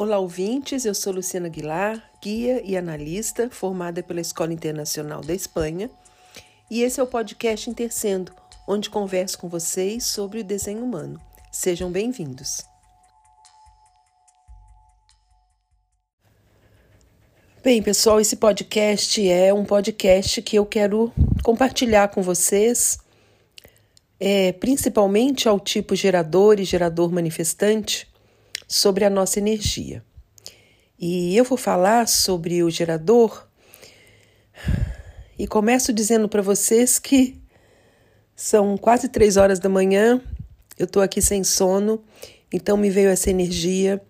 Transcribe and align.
Olá, 0.00 0.16
ouvintes. 0.16 0.84
Eu 0.84 0.94
sou 0.94 1.12
Luciana 1.12 1.48
Aguilar, 1.48 2.00
guia 2.22 2.62
e 2.64 2.76
analista 2.76 3.50
formada 3.50 4.00
pela 4.00 4.20
Escola 4.20 4.52
Internacional 4.52 5.22
da 5.22 5.34
Espanha. 5.34 5.90
E 6.70 6.82
esse 6.82 7.00
é 7.00 7.02
o 7.02 7.06
podcast 7.08 7.68
Intercendo, 7.68 8.30
onde 8.68 8.90
converso 8.90 9.36
com 9.36 9.48
vocês 9.48 10.04
sobre 10.04 10.38
o 10.38 10.44
desenho 10.44 10.84
humano. 10.84 11.20
Sejam 11.50 11.90
bem-vindos. 11.90 12.64
Bem, 17.64 17.82
pessoal, 17.82 18.20
esse 18.20 18.36
podcast 18.36 19.28
é 19.28 19.52
um 19.52 19.64
podcast 19.64 20.40
que 20.42 20.54
eu 20.54 20.64
quero 20.64 21.12
compartilhar 21.42 22.06
com 22.06 22.22
vocês, 22.22 23.00
é, 24.20 24.52
principalmente 24.52 25.48
ao 25.48 25.58
tipo 25.58 25.96
gerador 25.96 26.60
e 26.60 26.64
gerador 26.64 27.10
manifestante 27.10 28.07
sobre 28.68 29.04
a 29.04 29.10
nossa 29.10 29.38
energia. 29.38 30.04
E 30.98 31.34
eu 31.36 31.44
vou 31.44 31.56
falar 31.56 32.06
sobre 32.06 32.62
o 32.62 32.68
gerador 32.68 33.48
e 35.38 35.46
começo 35.46 35.92
dizendo 35.92 36.28
para 36.28 36.42
vocês 36.42 36.98
que 36.98 37.40
são 38.36 38.76
quase 38.76 39.08
três 39.08 39.36
horas 39.36 39.58
da 39.58 39.68
manhã, 39.68 40.20
eu 40.76 40.84
estou 40.84 41.02
aqui 41.02 41.22
sem 41.22 41.42
sono, 41.42 42.04
então 42.52 42.76
me 42.76 42.90
veio 42.90 43.08
essa 43.08 43.30
energia 43.30 44.00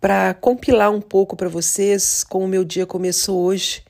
para 0.00 0.34
compilar 0.34 0.90
um 0.90 1.00
pouco 1.00 1.36
para 1.36 1.48
vocês 1.48 2.24
como 2.24 2.44
o 2.44 2.48
meu 2.48 2.64
dia 2.64 2.86
começou 2.86 3.40
hoje. 3.40 3.82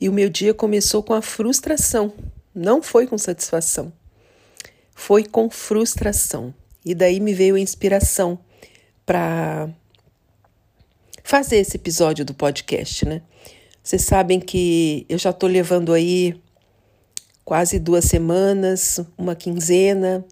E 0.00 0.08
o 0.08 0.12
meu 0.12 0.28
dia 0.28 0.52
começou 0.52 1.02
com 1.02 1.14
a 1.14 1.22
frustração, 1.22 2.12
não 2.54 2.82
foi 2.82 3.06
com 3.06 3.16
satisfação, 3.16 3.92
foi 4.94 5.24
com 5.24 5.48
frustração. 5.48 6.52
E 6.84 6.94
daí 6.94 7.20
me 7.20 7.32
veio 7.32 7.54
a 7.54 7.60
inspiração 7.60 8.38
para 9.04 9.68
fazer 11.22 11.56
esse 11.56 11.76
episódio 11.76 12.24
do 12.24 12.34
podcast, 12.34 13.06
né? 13.06 13.22
Vocês 13.82 14.02
sabem 14.02 14.38
que 14.38 15.04
eu 15.08 15.18
já 15.18 15.30
estou 15.30 15.48
levando 15.48 15.92
aí 15.92 16.40
quase 17.44 17.78
duas 17.78 18.04
semanas, 18.04 19.00
uma 19.18 19.34
quinzena 19.34 20.24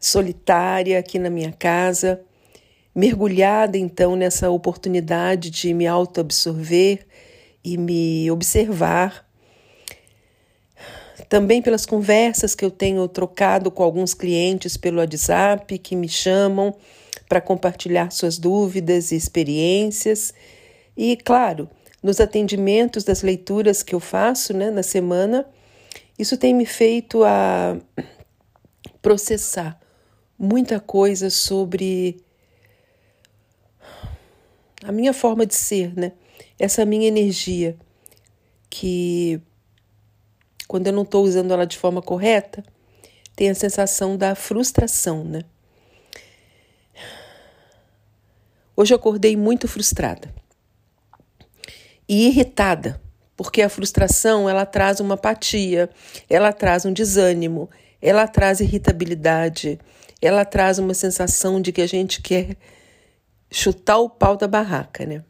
solitária 0.00 0.98
aqui 0.98 1.18
na 1.18 1.30
minha 1.30 1.52
casa, 1.52 2.20
mergulhada 2.94 3.78
então 3.78 4.16
nessa 4.16 4.50
oportunidade 4.50 5.48
de 5.48 5.72
me 5.72 5.86
autoabsorver 5.86 7.06
e 7.64 7.78
me 7.78 8.28
observar. 8.30 9.24
Também 11.28 11.62
pelas 11.62 11.86
conversas 11.86 12.54
que 12.54 12.64
eu 12.64 12.70
tenho 12.70 13.06
trocado 13.06 13.70
com 13.70 13.82
alguns 13.82 14.12
clientes 14.12 14.76
pelo 14.76 14.98
WhatsApp 14.98 15.78
que 15.78 15.94
me 15.94 16.08
chamam 16.08 16.74
para 17.28 17.40
compartilhar 17.40 18.10
suas 18.10 18.38
dúvidas 18.38 19.12
e 19.12 19.16
experiências. 19.16 20.34
E, 20.96 21.16
claro, 21.16 21.68
nos 22.02 22.20
atendimentos 22.20 23.04
das 23.04 23.22
leituras 23.22 23.82
que 23.82 23.94
eu 23.94 24.00
faço 24.00 24.52
né, 24.52 24.70
na 24.70 24.82
semana, 24.82 25.46
isso 26.18 26.36
tem 26.36 26.54
me 26.54 26.66
feito 26.66 27.24
a 27.24 27.76
processar 29.00 29.78
muita 30.38 30.80
coisa 30.80 31.30
sobre 31.30 32.22
a 34.84 34.90
minha 34.90 35.12
forma 35.12 35.46
de 35.46 35.54
ser, 35.54 35.96
né? 35.96 36.12
Essa 36.58 36.84
minha 36.84 37.06
energia 37.06 37.76
que 38.68 39.40
quando 40.66 40.86
eu 40.86 40.92
não 40.92 41.02
estou 41.02 41.24
usando 41.24 41.52
ela 41.52 41.66
de 41.66 41.76
forma 41.76 42.00
correta, 42.00 42.62
tem 43.36 43.50
a 43.50 43.54
sensação 43.54 44.16
da 44.16 44.34
frustração, 44.34 45.22
né? 45.24 45.42
Hoje 48.74 48.94
eu 48.94 48.96
acordei 48.96 49.36
muito 49.36 49.68
frustrada 49.68 50.32
e 52.08 52.26
irritada, 52.26 53.00
porque 53.36 53.60
a 53.60 53.68
frustração 53.68 54.48
ela 54.48 54.64
traz 54.64 54.98
uma 54.98 55.14
apatia, 55.14 55.90
ela 56.28 56.52
traz 56.52 56.84
um 56.84 56.92
desânimo, 56.92 57.68
ela 58.00 58.26
traz 58.26 58.60
irritabilidade, 58.60 59.78
ela 60.20 60.44
traz 60.44 60.78
uma 60.78 60.94
sensação 60.94 61.60
de 61.60 61.70
que 61.70 61.82
a 61.82 61.86
gente 61.86 62.22
quer 62.22 62.56
chutar 63.50 63.98
o 63.98 64.08
pau 64.08 64.36
da 64.36 64.48
barraca, 64.48 65.04
né? 65.04 65.22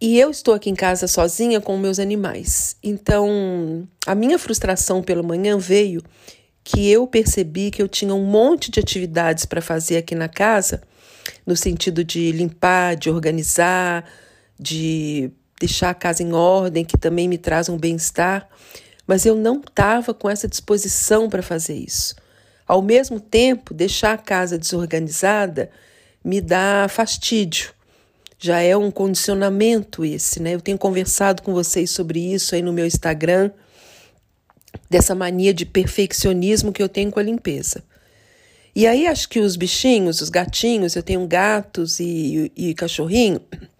E 0.00 0.18
eu 0.18 0.30
estou 0.30 0.54
aqui 0.54 0.68
em 0.68 0.74
casa 0.74 1.06
sozinha 1.06 1.60
com 1.60 1.78
meus 1.78 1.98
animais. 1.98 2.76
Então, 2.82 3.88
a 4.04 4.14
minha 4.14 4.38
frustração 4.38 5.00
pela 5.02 5.22
manhã 5.22 5.56
veio 5.56 6.02
que 6.64 6.90
eu 6.90 7.06
percebi 7.06 7.70
que 7.70 7.80
eu 7.80 7.88
tinha 7.88 8.14
um 8.14 8.24
monte 8.24 8.70
de 8.70 8.80
atividades 8.80 9.44
para 9.44 9.60
fazer 9.60 9.96
aqui 9.96 10.14
na 10.14 10.28
casa 10.28 10.82
no 11.46 11.56
sentido 11.56 12.04
de 12.04 12.32
limpar, 12.32 12.96
de 12.96 13.10
organizar, 13.10 14.04
de 14.58 15.30
deixar 15.58 15.90
a 15.90 15.94
casa 15.94 16.22
em 16.22 16.32
ordem, 16.32 16.84
que 16.84 16.98
também 16.98 17.28
me 17.28 17.38
traz 17.38 17.68
um 17.68 17.78
bem-estar, 17.78 18.48
mas 19.06 19.24
eu 19.24 19.36
não 19.36 19.60
estava 19.60 20.12
com 20.12 20.28
essa 20.28 20.48
disposição 20.48 21.28
para 21.28 21.42
fazer 21.42 21.74
isso. 21.74 22.14
Ao 22.66 22.80
mesmo 22.80 23.20
tempo, 23.20 23.74
deixar 23.74 24.12
a 24.12 24.18
casa 24.18 24.58
desorganizada 24.58 25.70
me 26.24 26.40
dá 26.40 26.86
fastídio. 26.88 27.72
Já 28.38 28.60
é 28.60 28.76
um 28.76 28.90
condicionamento 28.90 30.04
esse, 30.04 30.40
né? 30.40 30.54
Eu 30.54 30.60
tenho 30.60 30.78
conversado 30.78 31.42
com 31.42 31.52
vocês 31.52 31.90
sobre 31.90 32.18
isso 32.18 32.54
aí 32.54 32.62
no 32.62 32.72
meu 32.72 32.86
Instagram, 32.86 33.50
dessa 34.90 35.14
mania 35.14 35.54
de 35.54 35.64
perfeccionismo 35.64 36.72
que 36.72 36.82
eu 36.82 36.88
tenho 36.88 37.10
com 37.10 37.20
a 37.20 37.22
limpeza. 37.22 37.84
E 38.74 38.86
aí 38.86 39.06
acho 39.06 39.28
que 39.28 39.38
os 39.38 39.54
bichinhos, 39.54 40.20
os 40.20 40.30
gatinhos, 40.30 40.96
eu 40.96 41.02
tenho 41.02 41.26
gatos 41.26 42.00
e, 42.00 42.50
e, 42.56 42.70
e 42.70 42.74
cachorrinho. 42.74 43.40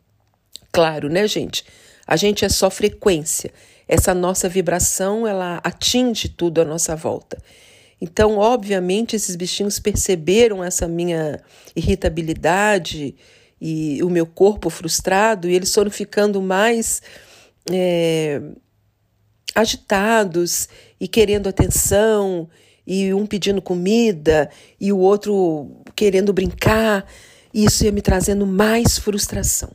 Claro, 0.75 1.11
né, 1.11 1.29
gente? 1.29 1.67
A 2.07 2.17
gente 2.17 2.47
é 2.47 2.49
só 2.49 2.71
frequência. 2.71 3.53
Essa 3.87 4.15
nossa 4.15 4.49
vibração, 4.49 5.27
ela 5.27 5.61
atinge 5.63 6.31
tudo 6.31 6.63
à 6.63 6.65
nossa 6.65 6.97
volta. 6.97 7.37
Então, 8.01 8.39
obviamente, 8.39 9.15
esses 9.15 9.37
bichinhos 9.37 9.79
perceberam 9.79 10.65
essa 10.65 10.89
minha 10.89 11.39
irritabilidade 11.77 13.15
e 13.61 14.03
o 14.03 14.09
meu 14.09 14.27
corpo 14.27 14.71
frustrado, 14.71 15.47
e 15.47 15.55
eles 15.55 15.73
foram 15.75 15.91
ficando 15.91 16.41
mais 16.41 17.03
é, 17.71 18.41
agitados 19.55 20.69
e 20.99 21.07
querendo 21.07 21.49
atenção 21.49 22.49
e 22.87 23.13
um 23.15 23.27
pedindo 23.27 23.63
comida 23.63 24.51
e 24.81 24.93
o 24.93 24.99
outro 24.99 25.83
querendo 25.95 26.33
brincar. 26.33 27.07
Isso 27.53 27.85
ia 27.85 27.93
me 27.93 28.03
trazendo 28.03 28.47
mais 28.47 28.99
frustração. 28.99 29.71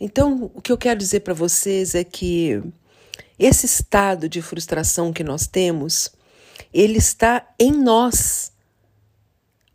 Então, 0.00 0.50
o 0.54 0.60
que 0.60 0.72
eu 0.72 0.78
quero 0.78 0.98
dizer 0.98 1.20
para 1.20 1.32
vocês 1.32 1.94
é 1.94 2.04
que 2.04 2.62
esse 3.38 3.66
estado 3.66 4.28
de 4.28 4.42
frustração 4.42 5.12
que 5.12 5.24
nós 5.24 5.46
temos, 5.46 6.10
ele 6.72 6.98
está 6.98 7.46
em 7.58 7.72
nós. 7.72 8.52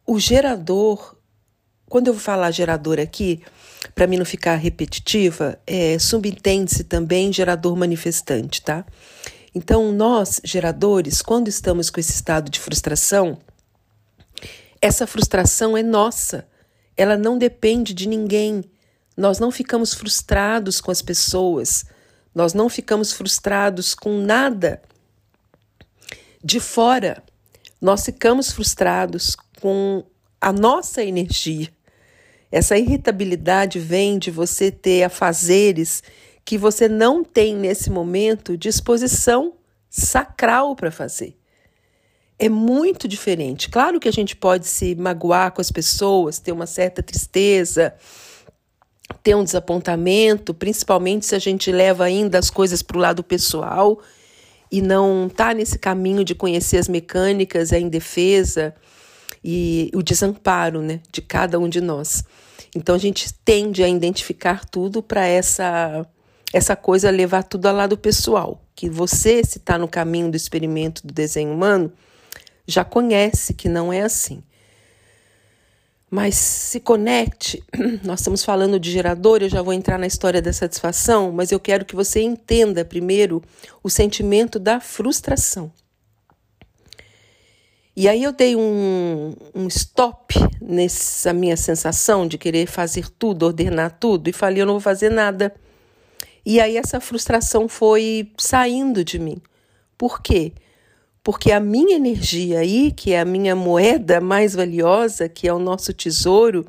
O 0.06 0.19
gerador, 0.19 1.16
quando 1.88 2.08
eu 2.08 2.13
vou 2.13 2.22
falar 2.22 2.52
gerador 2.52 3.00
aqui, 3.00 3.41
para 3.96 4.08
mim 4.08 4.18
não 4.18 4.25
ficar 4.25 4.56
repetitiva, 4.56 5.59
é, 5.66 5.97
subentende-se 5.97 6.84
também 6.84 7.31
gerador 7.31 7.75
manifestante, 7.75 8.62
tá? 8.62 8.85
Então, 9.54 9.92
nós, 9.92 10.40
geradores, 10.44 11.22
quando 11.22 11.48
estamos 11.48 11.90
com 11.90 12.00
esse 12.00 12.12
estado 12.12 12.50
de 12.50 12.60
frustração, 12.60 13.38
essa 14.82 15.08
frustração 15.08 15.76
é 15.78 15.84
nossa, 15.84 16.48
ela 16.96 17.18
não 17.18 17.38
depende 17.38 17.94
de 17.94 18.08
ninguém. 18.08 18.64
Nós 19.18 19.40
não 19.40 19.52
ficamos 19.52 19.94
frustrados 19.94 20.80
com 20.80 20.92
as 20.92 21.02
pessoas, 21.02 21.86
nós 22.34 22.54
não 22.54 22.70
ficamos 22.70 23.12
frustrados 23.12 23.94
com 23.94 24.22
nada 24.22 24.82
de 26.44 26.59
fora. 26.59 27.24
Nós 27.82 28.06
ficamos 28.06 28.52
frustrados 28.52 29.36
com 29.62 30.06
a 30.40 30.54
nossa 30.54 31.04
energia. 31.04 31.70
Essa 32.52 32.78
irritabilidade 32.78 33.79
vem 33.79 34.18
de 34.18 34.32
você 34.32 34.72
ter 34.72 35.03
afazeres 35.03 36.03
que 36.46 36.58
você 36.58 36.88
não 36.88 37.24
tem 37.24 37.56
nesse 37.56 37.90
momento 37.90 38.58
disposição 38.58 39.53
sacral 39.90 40.76
para 40.76 40.91
fazer. 40.91 41.38
É 42.38 42.47
muito 42.47 43.08
diferente. 43.08 43.70
Claro 43.70 44.00
que 44.00 44.08
a 44.08 44.14
gente 44.14 44.36
pode 44.36 44.66
se 44.66 44.96
magoar 44.96 45.52
com 45.52 45.59
as 45.59 45.72
pessoas, 45.72 46.40
ter 46.40 46.52
uma 46.52 46.66
certa 46.66 47.03
tristeza, 47.03 47.94
ter 49.22 49.36
um 49.36 49.44
desapontamento, 49.44 50.53
principalmente 50.53 51.26
se 51.26 51.36
a 51.36 51.40
gente 51.40 51.72
leva 51.72 52.06
ainda 52.06 52.40
as 52.40 52.50
coisas 52.50 52.82
para 52.82 52.97
o 52.97 53.02
lado 53.02 53.24
pessoal 53.24 54.00
e 54.72 54.82
não 54.82 55.28
está 55.28 55.53
nesse 55.53 55.78
caminho 55.78 56.24
de 56.24 56.35
conhecer 56.35 56.78
as 56.78 56.88
mecânicas, 56.88 57.74
a 57.74 57.80
indefesa 57.80 58.74
e 59.44 59.90
o 59.94 60.02
desamparo 60.02 60.82
né, 60.82 61.02
de 61.12 61.22
cada 61.22 61.59
um 61.59 61.68
de 61.68 61.82
nós. 61.82 62.24
Então 62.76 62.96
a 62.96 63.00
gente 63.00 63.34
tende 63.44 63.84
a 63.84 63.90
identificar 63.90 64.64
tudo 64.64 65.02
para 65.02 65.26
essa 65.26 66.06
essa 66.53 66.75
coisa 66.75 67.09
levar 67.09 67.43
tudo 67.43 67.67
ao 67.67 67.75
lado 67.75 67.97
pessoal, 67.97 68.61
que 68.75 68.90
você, 68.90 69.43
se 69.43 69.57
está 69.59 69.78
no 69.78 69.87
caminho 69.87 70.31
do 70.31 70.37
experimento 70.37 71.05
do 71.05 71.13
desenho 71.13 71.53
humano, 71.53 71.91
já 72.66 72.84
conhece 72.84 73.53
que 73.53 73.67
não 73.69 73.91
é 73.91 74.01
assim. 74.01 74.43
mas 76.09 76.35
se 76.35 76.79
conecte. 76.79 77.63
Nós 78.03 78.19
estamos 78.22 78.43
falando 78.43 78.79
de 78.79 78.91
gerador, 78.91 79.41
eu 79.41 79.49
já 79.49 79.61
vou 79.61 79.73
entrar 79.73 79.99
na 79.99 80.07
história 80.07 80.41
da 80.41 80.51
satisfação, 80.51 81.31
mas 81.31 81.51
eu 81.51 81.59
quero 81.59 81.85
que 81.85 81.96
você 81.96 82.22
entenda 82.22 82.84
primeiro 82.84 83.43
o 83.84 83.90
sentimento 83.90 84.57
da 84.57 84.79
frustração. 84.79 85.72
E 87.96 88.07
aí 88.07 88.23
eu 88.23 88.31
dei 88.31 88.55
um, 88.55 89.35
um 89.53 89.67
stop 89.67 90.34
nessa 90.61 91.34
minha 91.34 91.57
sensação 91.57 92.28
de 92.28 92.37
querer 92.37 92.66
fazer 92.66 93.09
tudo, 93.09 93.43
ordenar 93.46 93.97
tudo, 93.99 94.29
e 94.29 94.34
falei, 94.34 94.61
eu 94.61 94.66
não 94.66 94.73
vou 94.73 94.81
fazer 94.81 95.09
nada. 95.09 95.53
E 96.46 96.59
aí 96.59 96.78
essa 96.78 97.00
frustração 97.00 97.68
foi 97.68 98.32
saindo 98.38 99.03
de 99.03 99.20
mim. 99.20 99.41
Por 99.97 100.22
quê? 100.22 100.53
Porque 101.24 101.52
a 101.52 101.59
minha 101.59 101.96
energia 101.96 102.59
aí, 102.59 102.91
que 102.91 103.12
é 103.14 103.20
a 103.20 103.26
minha 103.26 103.56
moeda 103.56 104.22
mais 104.22 104.53
valiosa, 104.53 105.28
que 105.28 105.47
é 105.47 105.53
o 105.53 105.59
nosso 105.59 105.94
tesouro, 105.94 106.66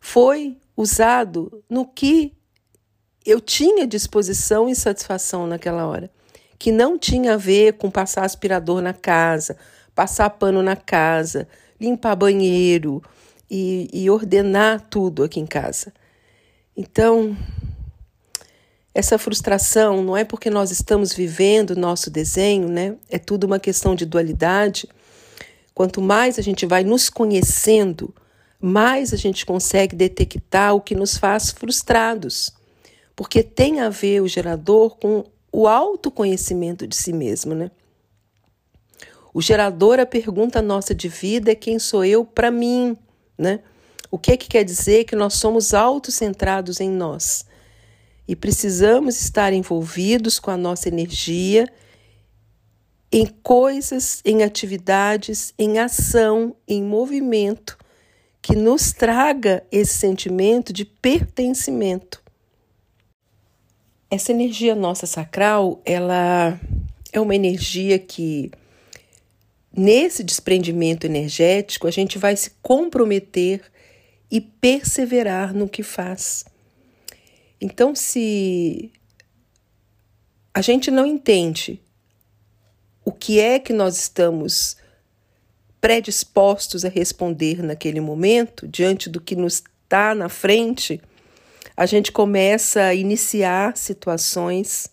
foi 0.00 0.56
usado 0.76 1.64
no 1.68 1.86
que 1.86 2.32
eu 3.24 3.40
tinha 3.40 3.86
disposição 3.86 4.68
e 4.68 4.74
satisfação 4.74 5.46
naquela 5.46 5.86
hora 5.86 6.10
que 6.58 6.72
não 6.72 6.98
tinha 6.98 7.34
a 7.34 7.36
ver 7.36 7.74
com 7.74 7.90
passar 7.90 8.24
aspirador 8.24 8.80
na 8.80 8.94
casa, 8.94 9.54
passar 9.94 10.30
pano 10.30 10.62
na 10.62 10.74
casa, 10.74 11.46
limpar 11.78 12.16
banheiro 12.16 13.02
e, 13.50 13.90
e 13.92 14.08
ordenar 14.08 14.80
tudo 14.88 15.22
aqui 15.24 15.38
em 15.38 15.46
casa. 15.46 15.92
Então, 16.76 17.36
essa 18.94 19.18
frustração 19.18 20.02
não 20.02 20.16
é 20.16 20.24
porque 20.24 20.50
nós 20.50 20.70
estamos 20.70 21.12
vivendo 21.12 21.76
nosso 21.76 22.10
desenho, 22.10 22.68
né? 22.68 22.96
É 23.08 23.18
tudo 23.18 23.44
uma 23.44 23.58
questão 23.58 23.94
de 23.94 24.06
dualidade. 24.06 24.88
Quanto 25.74 26.00
mais 26.00 26.38
a 26.38 26.42
gente 26.42 26.64
vai 26.64 26.84
nos 26.84 27.10
conhecendo, 27.10 28.14
mais 28.60 29.12
a 29.12 29.16
gente 29.16 29.44
consegue 29.44 29.96
detectar 29.96 30.74
o 30.74 30.80
que 30.80 30.94
nos 30.94 31.16
faz 31.16 31.50
frustrados. 31.50 32.52
Porque 33.16 33.42
tem 33.42 33.80
a 33.80 33.88
ver 33.88 34.22
o 34.22 34.28
gerador 34.28 34.96
com 34.96 35.24
o 35.52 35.68
autoconhecimento 35.68 36.86
de 36.86 36.96
si 36.96 37.12
mesmo, 37.12 37.54
né? 37.54 37.70
O 39.32 39.42
gerador, 39.42 39.98
a 39.98 40.06
pergunta 40.06 40.62
nossa 40.62 40.94
de 40.94 41.08
vida 41.08 41.50
é 41.50 41.54
quem 41.56 41.78
sou 41.78 42.04
eu 42.04 42.24
para 42.24 42.50
mim, 42.50 42.96
né? 43.36 43.60
O 44.14 44.18
que 44.18 44.30
é 44.30 44.36
que 44.36 44.46
quer 44.46 44.62
dizer 44.62 45.02
que 45.06 45.16
nós 45.16 45.34
somos 45.34 45.74
autocentrados 45.74 46.78
em 46.78 46.88
nós 46.88 47.44
e 48.28 48.36
precisamos 48.36 49.20
estar 49.20 49.52
envolvidos 49.52 50.38
com 50.38 50.52
a 50.52 50.56
nossa 50.56 50.86
energia 50.86 51.68
em 53.10 53.26
coisas, 53.26 54.20
em 54.24 54.44
atividades, 54.44 55.52
em 55.58 55.80
ação, 55.80 56.54
em 56.68 56.80
movimento 56.80 57.76
que 58.40 58.54
nos 58.54 58.92
traga 58.92 59.64
esse 59.72 59.94
sentimento 59.94 60.72
de 60.72 60.84
pertencimento. 60.84 62.22
Essa 64.08 64.30
energia 64.30 64.76
nossa 64.76 65.08
sacral, 65.08 65.82
ela 65.84 66.60
é 67.12 67.18
uma 67.18 67.34
energia 67.34 67.98
que 67.98 68.52
nesse 69.76 70.22
desprendimento 70.22 71.04
energético 71.04 71.88
a 71.88 71.90
gente 71.90 72.16
vai 72.16 72.36
se 72.36 72.50
comprometer 72.62 73.73
e 74.30 74.40
perseverar 74.40 75.54
no 75.54 75.68
que 75.68 75.82
faz. 75.82 76.44
Então, 77.60 77.94
se 77.94 78.92
a 80.52 80.60
gente 80.60 80.90
não 80.90 81.06
entende 81.06 81.80
o 83.04 83.12
que 83.12 83.38
é 83.40 83.58
que 83.58 83.72
nós 83.72 83.98
estamos 83.98 84.76
predispostos 85.80 86.84
a 86.84 86.88
responder 86.88 87.62
naquele 87.62 88.00
momento, 88.00 88.66
diante 88.66 89.10
do 89.10 89.20
que 89.20 89.36
nos 89.36 89.62
está 89.82 90.14
na 90.14 90.28
frente, 90.28 91.00
a 91.76 91.86
gente 91.86 92.10
começa 92.10 92.82
a 92.82 92.94
iniciar 92.94 93.76
situações 93.76 94.88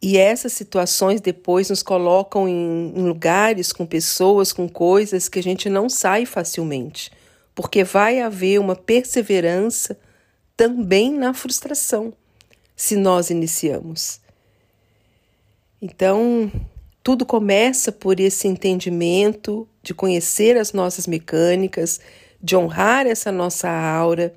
e 0.00 0.18
essas 0.18 0.52
situações 0.52 1.22
depois 1.22 1.70
nos 1.70 1.82
colocam 1.82 2.46
em, 2.46 2.92
em, 2.94 3.02
lugares 3.02 3.72
com 3.72 3.86
pessoas, 3.86 4.52
com 4.52 4.68
coisas 4.68 5.30
que 5.30 5.38
a 5.38 5.42
gente 5.42 5.70
não 5.70 5.88
sai 5.88 6.26
facilmente, 6.26 7.10
porque 7.54 7.84
vai 7.84 8.20
haver 8.20 8.58
uma 8.58 8.74
perseverança 8.74 9.98
também 10.56 11.12
na 11.12 11.32
frustração, 11.32 12.12
se 12.74 12.96
nós 12.96 13.30
iniciamos. 13.30 14.20
Então, 15.80 16.50
tudo 17.02 17.26
começa 17.26 17.92
por 17.92 18.18
esse 18.18 18.48
entendimento 18.48 19.68
de 19.82 19.92
conhecer 19.92 20.56
as 20.56 20.72
nossas 20.72 21.06
mecânicas, 21.06 22.00
de 22.42 22.56
honrar 22.56 23.06
essa 23.06 23.30
nossa 23.30 23.68
aura 23.68 24.34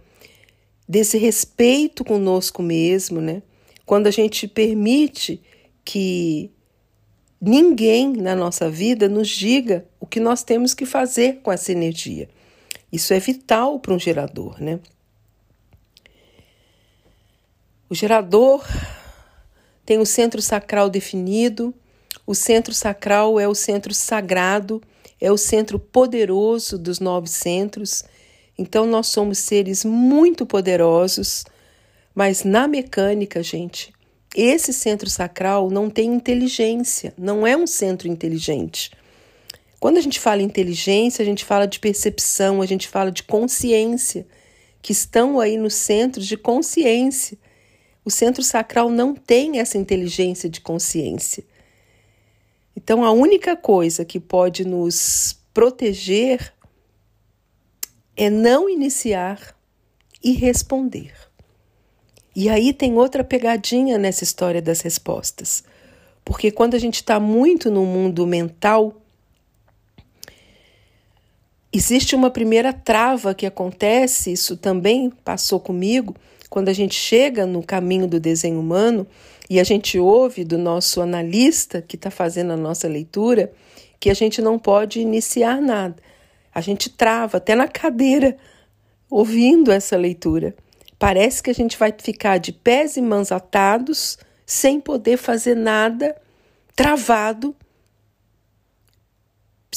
desse 0.88 1.18
respeito 1.18 2.04
conosco 2.04 2.62
mesmo, 2.62 3.22
né? 3.22 3.42
Quando 3.86 4.08
a 4.08 4.12
gente 4.12 4.48
permite 4.48 5.42
que 5.84 6.52
ninguém 7.40 8.12
na 8.12 8.36
nossa 8.36 8.70
vida 8.70 9.08
nos 9.08 9.30
diga 9.30 9.86
o 10.00 10.06
que 10.06 10.20
nós 10.20 10.44
temos 10.44 10.74
que 10.74 10.86
fazer 10.86 11.40
com 11.42 11.52
essa 11.52 11.72
energia. 11.72 12.28
Isso 12.92 13.14
é 13.14 13.20
vital 13.20 13.80
para 13.80 13.94
um 13.94 14.00
gerador, 14.00 14.62
né? 14.62 14.80
O 17.90 17.96
gerador 17.96 18.66
tem 19.86 19.98
o 19.98 20.06
centro 20.06 20.42
sacral 20.42 20.90
definido. 20.90 21.74
O 22.26 22.36
centro 22.36 22.74
sacral 22.74 23.40
é 23.40 23.48
o 23.48 23.56
centro 23.56 23.94
sagrado, 23.94 24.82
é 25.20 25.32
o 25.32 25.38
centro 25.38 25.80
poderoso 25.80 26.78
dos 26.78 27.00
nove 27.00 27.28
centros 27.30 28.04
então 28.58 28.88
nós 28.88 29.08
somos 29.08 29.38
seres 29.38 29.86
muito 29.86 30.46
poderosos, 30.46 31.46
mas 32.16 32.44
na 32.44 32.68
mecânica, 32.68 33.44
gente, 33.44 33.94
esse 34.36 34.74
centro 34.74 35.10
sacral 35.10 35.70
não 35.70 35.90
tem 35.90 36.12
inteligência, 36.12 37.14
não 37.18 37.46
é 37.46 37.56
um 37.56 37.68
centro 37.68 38.08
inteligente. 38.08 38.92
Quando 39.80 39.98
a 39.98 40.02
gente 40.02 40.20
fala 40.20 40.42
inteligência, 40.42 41.22
a 41.22 41.26
gente 41.26 41.46
fala 41.46 41.68
de 41.68 41.80
percepção, 41.80 42.62
a 42.62 42.66
gente 42.66 42.88
fala 42.88 43.12
de 43.12 43.24
consciência, 43.24 44.26
que 44.82 44.92
estão 44.92 45.40
aí 45.40 45.58
nos 45.58 45.76
centros 45.76 46.26
de 46.26 46.36
consciência. 46.36 47.38
O 48.04 48.10
centro 48.10 48.44
sacral 48.44 48.90
não 48.90 49.14
tem 49.14 49.60
essa 49.60 49.78
inteligência 49.78 50.50
de 50.50 50.62
consciência. 50.62 51.44
Então, 52.76 53.04
a 53.04 53.12
única 53.12 53.56
coisa 53.56 54.06
que 54.06 54.20
pode 54.20 54.66
nos 54.66 55.38
proteger 55.54 56.54
é 58.16 58.30
não 58.30 58.70
iniciar 58.70 59.56
e 60.24 60.32
responder. 60.32 61.14
E 62.36 62.50
aí 62.50 62.72
tem 62.72 62.94
outra 62.96 63.24
pegadinha 63.24 63.98
nessa 63.98 64.24
história 64.24 64.62
das 64.62 64.82
respostas. 64.82 65.64
Porque 66.24 66.52
quando 66.52 66.76
a 66.76 66.80
gente 66.80 66.96
está 66.96 67.20
muito 67.20 67.72
no 67.72 67.86
mundo 67.86 68.28
mental, 68.28 69.02
existe 71.78 72.16
uma 72.16 72.32
primeira 72.32 72.74
trava 72.74 73.34
que 73.34 73.46
acontece, 73.46 74.32
isso 74.32 74.58
também 74.58 75.12
passou 75.24 75.60
comigo, 75.60 76.16
quando 76.50 76.70
a 76.70 76.74
gente 76.74 76.96
chega 76.96 77.46
no 77.46 77.62
caminho 77.62 78.08
do 78.08 78.20
desenho 78.20 78.60
humano 78.60 79.06
e 79.50 79.60
a 79.60 79.64
gente 79.64 80.00
ouve 80.00 80.44
do 80.44 80.58
nosso 80.58 81.02
analista 81.02 81.82
que 81.82 81.96
está 81.96 82.10
fazendo 82.10 82.52
a 82.52 82.58
nossa 82.58 82.88
leitura 82.88 83.52
que 84.00 84.10
a 84.10 84.14
gente 84.14 84.42
não 84.42 84.58
pode 84.58 85.00
iniciar 85.00 85.62
nada. 85.62 85.96
A 86.54 86.62
gente 86.62 86.90
trava 86.90 87.38
até 87.38 87.56
na 87.56 87.68
cadeira 87.68 88.38
ouvindo 89.10 89.72
essa 89.72 89.96
leitura. 89.96 90.56
Parece 90.98 91.44
que 91.44 91.52
a 91.52 91.54
gente 91.54 91.78
vai 91.78 91.94
ficar 91.98 92.40
de 92.40 92.52
pés 92.52 92.98
e 92.98 93.02
mãos 93.02 93.32
atados, 93.32 94.18
sem 94.46 94.80
poder 94.80 95.18
fazer 95.18 95.56
nada, 95.56 96.16
travado, 96.76 97.56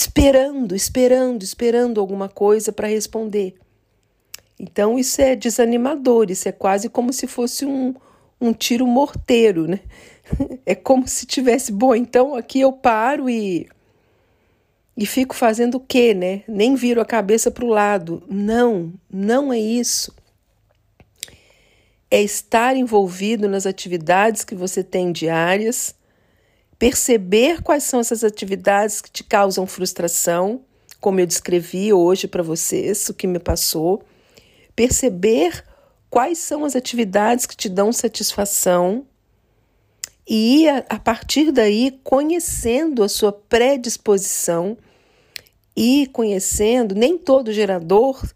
esperando, 0.01 0.75
esperando, 0.75 1.43
esperando 1.43 2.01
alguma 2.01 2.29
coisa 2.29 2.73
para 2.73 2.89
responder. 2.89 3.55
Então, 4.59 4.99
isso 4.99 5.21
é 5.21 5.37
desanimador, 5.37 6.31
isso 6.31 6.49
é 6.49 6.53
quase 6.53 6.89
como 6.89 7.13
se 7.13 7.27
fosse 7.27 7.67
um, 7.67 7.95
um 8.41 8.53
tiro 8.53 8.87
morteiro, 8.87 9.67
né? 9.67 9.81
É 10.65 10.77
como 10.77 11.09
se 11.09 11.27
tivesse, 11.27 11.73
bom, 11.73 11.93
então 11.93 12.37
aqui 12.37 12.61
eu 12.61 12.73
paro 12.73 13.29
e 13.29 13.69
e 14.97 15.05
fico 15.07 15.35
fazendo 15.35 15.77
o 15.77 15.81
quê, 15.81 16.15
né? 16.15 16.43
Nem 16.47 16.75
viro 16.77 17.01
a 17.01 17.05
cabeça 17.05 17.51
para 17.51 17.65
o 17.65 17.69
lado. 17.69 18.23
Não, 18.29 18.93
não 19.11 19.53
é 19.53 19.59
isso. 19.59 20.15
É 22.11 22.23
estar 22.23 22.77
envolvido 22.77 23.49
nas 23.49 23.67
atividades 23.67 24.45
que 24.45 24.55
você 24.55 24.85
tem 24.85 25.11
diárias, 25.11 25.95
perceber 26.81 27.61
quais 27.63 27.85
são 27.85 28.01
essas 28.01 28.25
atividades 28.25 29.03
que 29.03 29.11
te 29.11 29.23
causam 29.23 29.67
frustração, 29.67 30.63
como 30.99 31.21
eu 31.21 31.27
descrevi 31.27 31.93
hoje 31.93 32.27
para 32.27 32.43
vocês, 32.43 33.07
o 33.11 33.15
que 33.15 33.27
me 33.27 33.39
passou, 33.39 34.03
perceber 34.75 35.63
quais 36.09 36.39
são 36.39 36.65
as 36.65 36.75
atividades 36.75 37.45
que 37.45 37.55
te 37.55 37.69
dão 37.69 37.93
satisfação 37.93 39.05
e 40.27 40.67
a 40.69 40.99
partir 40.99 41.53
daí 41.53 42.01
conhecendo 42.03 43.03
a 43.03 43.11
sua 43.11 43.31
predisposição 43.31 44.79
e 45.77 46.07
conhecendo, 46.07 46.95
nem 46.95 47.19
todo 47.19 47.53
gerador 47.53 48.27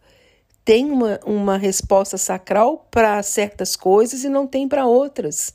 tem 0.62 0.90
uma, 0.90 1.18
uma 1.24 1.56
resposta 1.56 2.18
sacral 2.18 2.86
para 2.90 3.22
certas 3.22 3.74
coisas 3.74 4.22
e 4.22 4.28
não 4.28 4.46
tem 4.46 4.68
para 4.68 4.86
outras. 4.86 5.54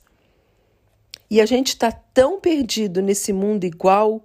E 1.30 1.40
a 1.40 1.46
gente 1.46 1.68
está 1.68 1.92
tão 1.92 2.40
perdido 2.40 3.00
nesse 3.00 3.32
mundo 3.32 3.64
igual 3.64 4.20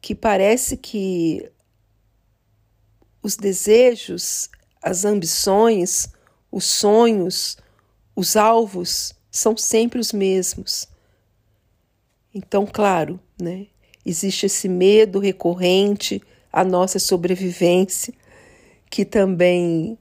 que 0.00 0.14
parece 0.14 0.76
que 0.76 1.50
os 3.22 3.36
desejos, 3.36 4.48
as 4.80 5.04
ambições, 5.04 6.08
os 6.50 6.64
sonhos, 6.64 7.58
os 8.16 8.36
alvos 8.36 9.12
são 9.30 9.54
sempre 9.54 10.00
os 10.00 10.12
mesmos. 10.12 10.88
Então, 12.34 12.66
claro, 12.66 13.20
né, 13.38 13.66
existe 14.04 14.46
esse 14.46 14.66
medo 14.66 15.18
recorrente 15.18 16.22
à 16.50 16.64
nossa 16.64 16.98
sobrevivência, 16.98 18.14
que 18.88 19.04
também 19.04 19.98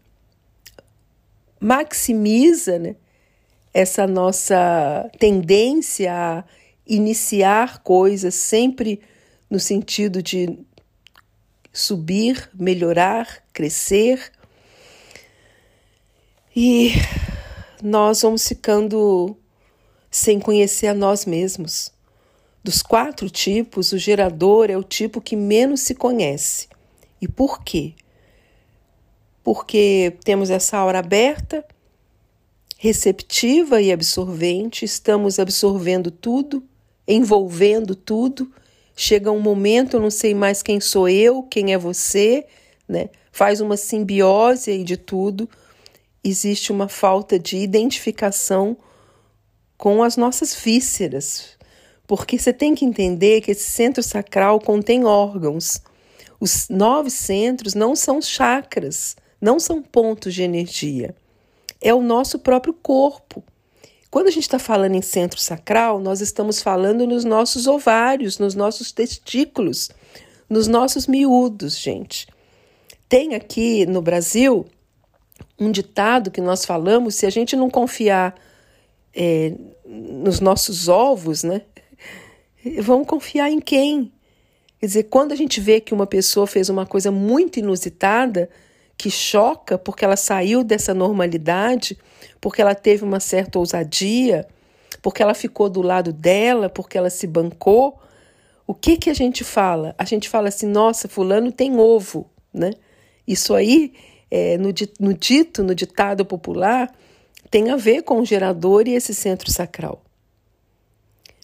maximiza 1.60 2.80
né, 2.80 2.96
essa 3.77 4.07
nossa 4.07 5.07
tendência 5.19 6.12
a 6.12 6.43
iniciar 6.88 7.84
coisas 7.84 8.34
sempre 8.34 9.00
no 9.48 9.60
sentido 9.60 10.24
de 10.24 10.57
subir, 11.72 12.50
melhorar, 12.55 13.43
crescer. 13.53 14.31
E 16.55 16.93
nós 17.79 18.24
vamos 18.24 18.48
ficando 18.48 19.38
sem 20.10 20.39
conhecer 20.39 20.88
a 20.88 20.96
nós 20.96 21.27
mesmos. 21.27 21.93
Dos 22.63 22.81
quatro 22.81 23.29
tipos, 23.29 23.91
o 23.91 24.00
gerador 24.00 24.72
é 24.72 24.75
o 24.75 24.84
tipo 24.84 25.22
que 25.22 25.36
menos 25.36 25.81
se 25.81 25.93
conhece. 25.93 26.67
E 27.22 27.27
por 27.27 27.62
quê? 27.62 27.93
Porque 29.43 30.17
temos 30.24 30.50
essa 30.50 30.79
aura 30.79 30.98
aberta, 30.98 31.63
receptiva 32.77 33.81
e 33.81 33.91
absorvente, 33.91 34.86
estamos 34.86 35.39
absorvendo 35.39 36.12
tudo, 36.12 36.63
envolvendo 37.07 37.96
tudo. 37.96 38.51
Chega 38.96 39.31
um 39.31 39.39
momento, 39.39 39.98
eu 39.98 40.01
não 40.01 40.12
sei 40.12 40.34
mais 40.34 40.62
quem 40.62 40.79
sou 40.79 41.10
eu, 41.10 41.43
quem 41.43 41.74
é 41.74 41.77
você, 41.77 42.46
né? 42.88 43.10
Faz 43.31 43.62
uma 43.62 43.77
simbiose 43.77 44.72
aí 44.72 44.84
de 44.84 44.98
tudo. 44.98 45.50
Existe 46.24 46.72
uma 46.72 46.88
falta 46.88 47.39
de 47.39 47.57
identificação 47.57 48.77
com 49.77 50.01
as 50.01 50.17
nossas 50.17 50.55
vísceras, 50.55 51.57
porque 52.07 52.39
você 52.39 52.51
tem 52.51 52.74
que 52.74 52.86
entender 52.86 53.41
que 53.41 53.51
esse 53.51 53.69
centro 53.69 54.01
sacral 54.01 54.60
contém 54.60 55.05
órgãos. 55.05 55.79
Os 56.39 56.67
nove 56.69 57.10
centros 57.10 57.74
não 57.74 57.96
são 57.96 58.22
chakras, 58.22 59.15
não 59.39 59.60
são 59.60 59.81
pontos 59.81 60.34
de 60.34 60.41
energia. 60.41 61.15
É 61.88 61.94
o 61.94 62.01
nosso 62.01 62.38
próprio 62.38 62.74
corpo. 62.74 63.41
Quando 64.12 64.27
a 64.27 64.29
gente 64.29 64.44
está 64.44 64.60
falando 64.60 64.96
em 64.96 65.01
centro 65.01 65.39
sacral, 65.39 66.01
nós 66.01 66.20
estamos 66.20 66.62
falando 66.62 67.08
nos 67.08 67.24
nossos 67.24 67.65
ovários, 67.65 68.38
nos 68.38 68.56
nossos 68.56 68.91
testículos, 68.91 69.89
nos 70.50 70.67
nossos 70.67 71.08
miúdos, 71.08 71.79
gente. 71.79 72.27
Tem 73.08 73.36
aqui 73.36 73.86
no 73.86 74.01
Brasil 74.01 74.65
um 75.58 75.72
ditado 75.72 76.29
que 76.29 76.41
nós 76.41 76.65
falamos: 76.65 77.15
se 77.15 77.25
a 77.25 77.29
gente 77.29 77.56
não 77.56 77.70
confiar 77.70 78.36
é, 79.15 79.53
nos 79.86 80.41
nossos 80.41 80.89
ovos, 80.89 81.41
né? 81.41 81.62
Vamos 82.82 83.08
confiar 83.08 83.50
em 83.50 83.62
quem? 83.62 84.12
Quer 84.77 84.88
dizer, 84.88 85.03
quando 85.03 85.32
a 85.32 85.38
gente 85.38 85.62
vê 85.62 85.79
que 85.79 85.94
uma 85.94 86.06
pessoa 86.06 86.46
fez 86.46 86.67
uma 86.67 86.86
coisa 86.86 87.12
muito 87.12 87.60
inusitada, 87.60 88.50
que 88.98 89.12
choca 89.12 89.77
porque 89.77 90.04
ela 90.04 90.16
saiu 90.16 90.63
dessa 90.63 90.94
normalidade, 90.94 91.98
porque 92.42 92.62
ela 92.62 92.74
teve 92.74 93.04
uma 93.04 93.20
certa 93.20 93.60
ousadia, 93.60 94.48
porque 95.01 95.22
ela 95.22 95.34
ficou 95.34 95.70
do 95.70 95.82
lado 95.82 96.12
dela, 96.12 96.70
porque 96.70 96.98
ela 96.98 97.10
se 97.10 97.27
bancou, 97.27 98.00
o 98.66 98.74
que 98.74 98.98
que 98.98 99.10
a 99.10 99.13
gente 99.13 99.44
fala? 99.44 99.96
A 99.98 100.04
gente 100.04 100.27
fala 100.27 100.50
assim: 100.50 100.68
nossa, 100.68 101.08
fulano 101.08 101.51
tem 101.51 101.80
ovo, 101.80 102.30
né? 102.54 102.72
Isso 103.25 103.54
aí, 103.54 103.94
é, 104.30 104.58
no, 104.58 104.74
no 105.00 105.13
dito, 105.13 105.63
no 105.63 105.75
ditado 105.75 106.25
popular, 106.25 106.94
tem 107.50 107.70
a 107.70 107.75
ver 107.77 108.01
com 108.01 108.20
o 108.20 108.25
gerador 108.25 108.88
e 108.88 108.96
esse 108.96 109.13
centro 109.13 109.51
sacral. 109.51 110.01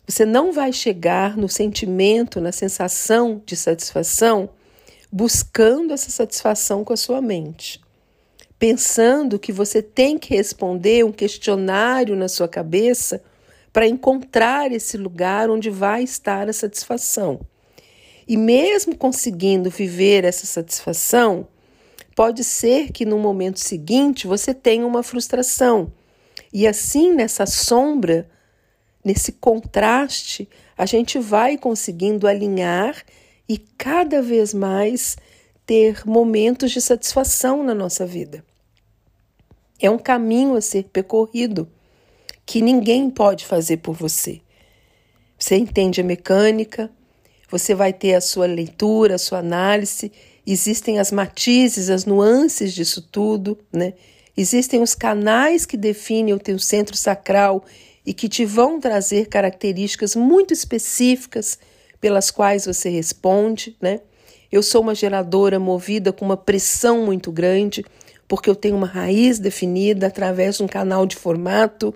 Você 0.06 0.26
não 0.26 0.52
vai 0.52 0.74
chegar 0.74 1.38
no 1.38 1.48
sentimento, 1.48 2.42
na 2.42 2.52
sensação 2.52 3.42
de 3.46 3.56
satisfação, 3.56 4.50
buscando 5.16 5.94
essa 5.94 6.10
satisfação 6.10 6.84
com 6.84 6.92
a 6.92 6.98
sua 6.98 7.22
mente. 7.22 7.80
Pensando 8.58 9.38
que 9.38 9.52
você 9.52 9.80
tem 9.80 10.18
que 10.18 10.34
responder 10.36 11.06
um 11.06 11.12
questionário 11.12 12.16
na 12.16 12.28
sua 12.28 12.48
cabeça 12.48 13.24
para 13.72 13.88
encontrar 13.88 14.72
esse 14.72 14.98
lugar 14.98 15.52
onde 15.52 15.70
vai 15.70 16.02
estar 16.02 16.50
a 16.50 16.54
satisfação. 16.54 17.42
E 18.28 18.36
mesmo 18.36 18.98
conseguindo 18.98 19.70
viver 19.70 20.24
essa 20.24 20.48
satisfação, 20.48 21.48
pode 22.16 22.44
ser 22.44 22.92
que 22.92 23.06
no 23.06 23.20
momento 23.20 23.60
seguinte 23.60 24.26
você 24.26 24.52
tenha 24.52 24.88
uma 24.88 25.04
frustração. 25.04 25.94
E 26.52 26.66
assim, 26.66 27.14
nessa 27.14 27.46
sombra, 27.46 28.28
nesse 29.06 29.34
contraste, 29.34 30.50
a 30.76 30.88
gente 30.88 31.20
vai 31.20 31.56
conseguindo 31.56 32.26
alinhar 32.26 32.96
e 33.54 33.58
cada 33.78 34.20
vez 34.20 34.52
mais 34.52 35.16
ter 35.64 36.02
momentos 36.08 36.72
de 36.72 36.82
satisfação 36.82 37.64
na 37.64 37.76
nossa 37.76 38.04
vida. 38.04 38.44
É 39.80 39.92
um 39.92 40.00
caminho 40.00 40.56
a 40.56 40.62
ser 40.62 40.86
percorrido 40.86 41.70
que 42.48 42.64
ninguém 42.64 43.12
pode 43.12 43.46
fazer 43.46 43.78
por 43.78 43.94
você. 43.94 44.42
Você 45.38 45.56
entende 45.56 46.02
a 46.02 46.04
mecânica, 46.04 46.90
você 47.48 47.76
vai 47.76 47.94
ter 47.94 48.16
a 48.16 48.22
sua 48.22 48.48
leitura, 48.48 49.14
a 49.14 49.20
sua 49.20 49.38
análise, 49.38 50.12
existem 50.48 50.98
as 50.98 51.12
matizes, 51.12 51.92
as 51.92 52.06
nuances 52.06 52.74
disso 52.74 53.04
tudo, 53.04 53.60
né? 53.72 53.94
Existem 54.36 54.82
os 54.82 54.96
canais 54.96 55.64
que 55.64 55.78
definem 55.78 56.34
o 56.34 56.40
teu 56.40 56.58
centro 56.58 56.98
sacral 56.98 57.64
e 58.04 58.16
que 58.16 58.28
te 58.28 58.46
vão 58.46 58.80
trazer 58.80 59.28
características 59.28 60.16
muito 60.16 60.52
específicas 60.56 61.60
pelas 62.04 62.30
quais 62.30 62.66
você 62.66 62.90
responde, 62.90 63.78
né? 63.82 64.02
Eu 64.52 64.62
sou 64.62 64.82
uma 64.82 64.94
geradora 64.94 65.58
movida 65.58 66.12
com 66.12 66.26
uma 66.26 66.36
pressão 66.36 67.06
muito 67.06 67.32
grande, 67.32 67.86
porque 68.28 68.50
eu 68.50 68.56
tenho 68.56 68.76
uma 68.76 68.86
raiz 68.86 69.40
definida 69.40 70.08
através 70.08 70.58
de 70.58 70.64
um 70.64 70.68
canal 70.68 71.06
de 71.06 71.16
formato. 71.16 71.96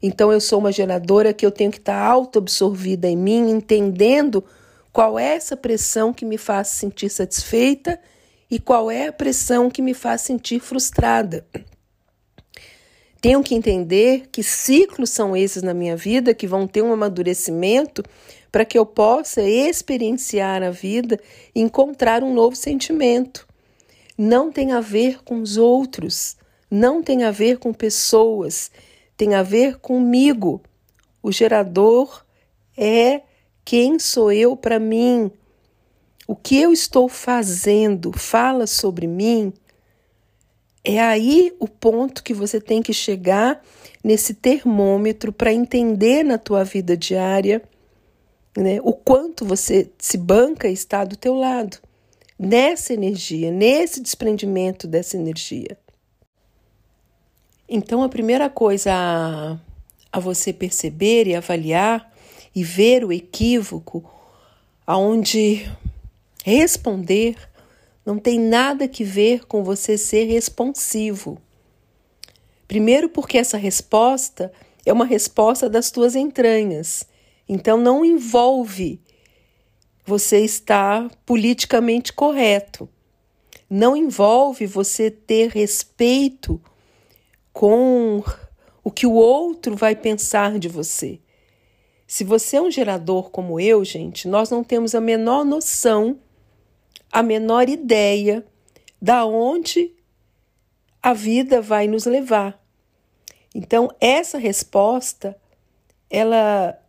Então 0.00 0.32
eu 0.32 0.40
sou 0.40 0.60
uma 0.60 0.70
geradora 0.70 1.32
que 1.32 1.44
eu 1.44 1.50
tenho 1.50 1.72
que 1.72 1.78
estar 1.78 2.00
auto-absorvida 2.00 3.08
em 3.08 3.16
mim, 3.16 3.50
entendendo 3.50 4.44
qual 4.92 5.18
é 5.18 5.34
essa 5.34 5.56
pressão 5.56 6.12
que 6.12 6.24
me 6.24 6.38
faz 6.38 6.68
sentir 6.68 7.10
satisfeita 7.10 7.98
e 8.48 8.60
qual 8.60 8.92
é 8.92 9.08
a 9.08 9.12
pressão 9.12 9.68
que 9.68 9.82
me 9.82 9.92
faz 9.92 10.20
sentir 10.20 10.60
frustrada. 10.60 11.44
Tenho 13.20 13.42
que 13.42 13.56
entender 13.56 14.28
que 14.30 14.44
ciclos 14.44 15.10
são 15.10 15.36
esses 15.36 15.64
na 15.64 15.74
minha 15.74 15.96
vida 15.96 16.32
que 16.32 16.46
vão 16.46 16.64
ter 16.68 16.82
um 16.82 16.92
amadurecimento 16.92 18.04
para 18.52 18.66
que 18.66 18.78
eu 18.78 18.84
possa 18.84 19.42
experienciar 19.42 20.62
a 20.62 20.70
vida 20.70 21.18
e 21.54 21.60
encontrar 21.62 22.22
um 22.22 22.34
novo 22.34 22.54
sentimento. 22.54 23.48
Não 24.16 24.52
tem 24.52 24.72
a 24.72 24.80
ver 24.80 25.24
com 25.24 25.40
os 25.40 25.56
outros, 25.56 26.36
não 26.70 27.02
tem 27.02 27.24
a 27.24 27.30
ver 27.30 27.56
com 27.58 27.72
pessoas, 27.72 28.70
tem 29.16 29.34
a 29.34 29.42
ver 29.42 29.78
comigo. 29.78 30.60
O 31.22 31.32
gerador 31.32 32.22
é 32.76 33.22
quem 33.64 33.98
sou 33.98 34.30
eu 34.30 34.54
para 34.54 34.78
mim. 34.78 35.30
O 36.28 36.36
que 36.36 36.60
eu 36.60 36.74
estou 36.74 37.08
fazendo 37.08 38.12
fala 38.12 38.66
sobre 38.66 39.06
mim 39.06 39.50
é 40.84 41.00
aí 41.00 41.54
o 41.58 41.68
ponto 41.68 42.22
que 42.22 42.34
você 42.34 42.60
tem 42.60 42.82
que 42.82 42.92
chegar 42.92 43.62
nesse 44.04 44.34
termômetro 44.34 45.32
para 45.32 45.52
entender 45.52 46.22
na 46.22 46.36
tua 46.36 46.64
vida 46.64 46.96
diária 46.96 47.62
né, 48.56 48.80
o 48.82 48.92
quanto 48.92 49.44
você 49.44 49.90
se 49.98 50.16
banca 50.16 50.68
está 50.68 51.04
do 51.04 51.16
teu 51.16 51.34
lado 51.34 51.78
nessa 52.38 52.92
energia, 52.92 53.50
nesse 53.50 54.00
desprendimento 54.00 54.86
dessa 54.86 55.16
energia. 55.16 55.78
Então 57.68 58.02
a 58.02 58.08
primeira 58.08 58.50
coisa 58.50 58.92
a, 58.92 59.58
a 60.12 60.20
você 60.20 60.52
perceber 60.52 61.26
e 61.26 61.34
avaliar 61.34 62.12
e 62.54 62.62
ver 62.62 63.04
o 63.04 63.12
equívoco 63.12 64.04
aonde 64.86 65.70
responder 66.44 67.36
não 68.04 68.18
tem 68.18 68.38
nada 68.38 68.88
que 68.88 69.04
ver 69.04 69.46
com 69.46 69.62
você 69.62 69.96
ser 69.96 70.24
responsivo. 70.24 71.38
Primeiro, 72.66 73.08
porque 73.08 73.38
essa 73.38 73.56
resposta 73.56 74.52
é 74.84 74.92
uma 74.92 75.04
resposta 75.04 75.70
das 75.70 75.90
tuas 75.90 76.16
entranhas, 76.16 77.06
então 77.52 77.76
não 77.76 78.02
envolve 78.02 78.98
você 80.04 80.40
está 80.40 81.08
politicamente 81.24 82.12
correto. 82.12 82.88
Não 83.68 83.96
envolve 83.96 84.66
você 84.66 85.10
ter 85.10 85.50
respeito 85.50 86.60
com 87.52 88.22
o 88.82 88.90
que 88.90 89.06
o 89.06 89.12
outro 89.12 89.76
vai 89.76 89.94
pensar 89.94 90.58
de 90.58 90.68
você. 90.68 91.20
Se 92.06 92.24
você 92.24 92.56
é 92.56 92.62
um 92.62 92.70
gerador 92.70 93.30
como 93.30 93.60
eu, 93.60 93.84
gente, 93.84 94.26
nós 94.26 94.50
não 94.50 94.64
temos 94.64 94.94
a 94.94 95.00
menor 95.00 95.44
noção, 95.44 96.18
a 97.10 97.22
menor 97.22 97.68
ideia 97.68 98.44
da 99.00 99.24
onde 99.24 99.94
a 101.02 101.12
vida 101.12 101.60
vai 101.60 101.86
nos 101.86 102.06
levar. 102.06 102.60
Então, 103.54 103.94
essa 104.00 104.38
resposta, 104.38 105.36
ela 106.10 106.81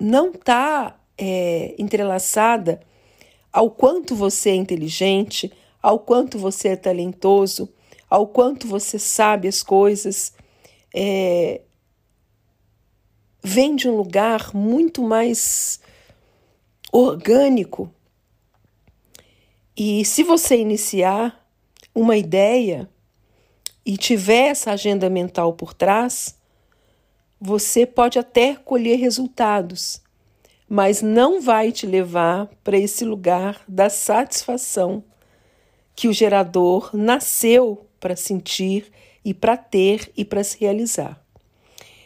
não 0.00 0.30
está 0.30 0.98
é, 1.18 1.74
entrelaçada 1.78 2.80
ao 3.52 3.70
quanto 3.70 4.14
você 4.14 4.50
é 4.50 4.54
inteligente, 4.54 5.52
ao 5.82 5.98
quanto 5.98 6.38
você 6.38 6.68
é 6.68 6.76
talentoso, 6.76 7.68
ao 8.08 8.26
quanto 8.26 8.66
você 8.66 8.98
sabe 8.98 9.46
as 9.46 9.62
coisas. 9.62 10.32
É, 10.94 11.60
vem 13.42 13.76
de 13.76 13.88
um 13.88 13.96
lugar 13.96 14.54
muito 14.54 15.02
mais 15.02 15.80
orgânico. 16.90 17.92
E 19.76 20.04
se 20.04 20.22
você 20.22 20.56
iniciar 20.58 21.46
uma 21.94 22.16
ideia 22.16 22.88
e 23.84 23.96
tiver 23.96 24.48
essa 24.48 24.72
agenda 24.72 25.08
mental 25.08 25.52
por 25.52 25.72
trás, 25.72 26.36
você 27.40 27.86
pode 27.86 28.18
até 28.18 28.54
colher 28.54 28.98
resultados, 28.98 30.02
mas 30.68 31.00
não 31.00 31.40
vai 31.40 31.72
te 31.72 31.86
levar 31.86 32.48
para 32.62 32.76
esse 32.76 33.04
lugar 33.04 33.62
da 33.66 33.88
satisfação 33.88 35.02
que 35.96 36.06
o 36.06 36.12
gerador 36.12 36.90
nasceu 36.92 37.86
para 37.98 38.14
sentir 38.14 38.92
e 39.24 39.32
para 39.32 39.56
ter 39.56 40.12
e 40.16 40.24
para 40.24 40.44
se 40.44 40.58
realizar. 40.60 41.20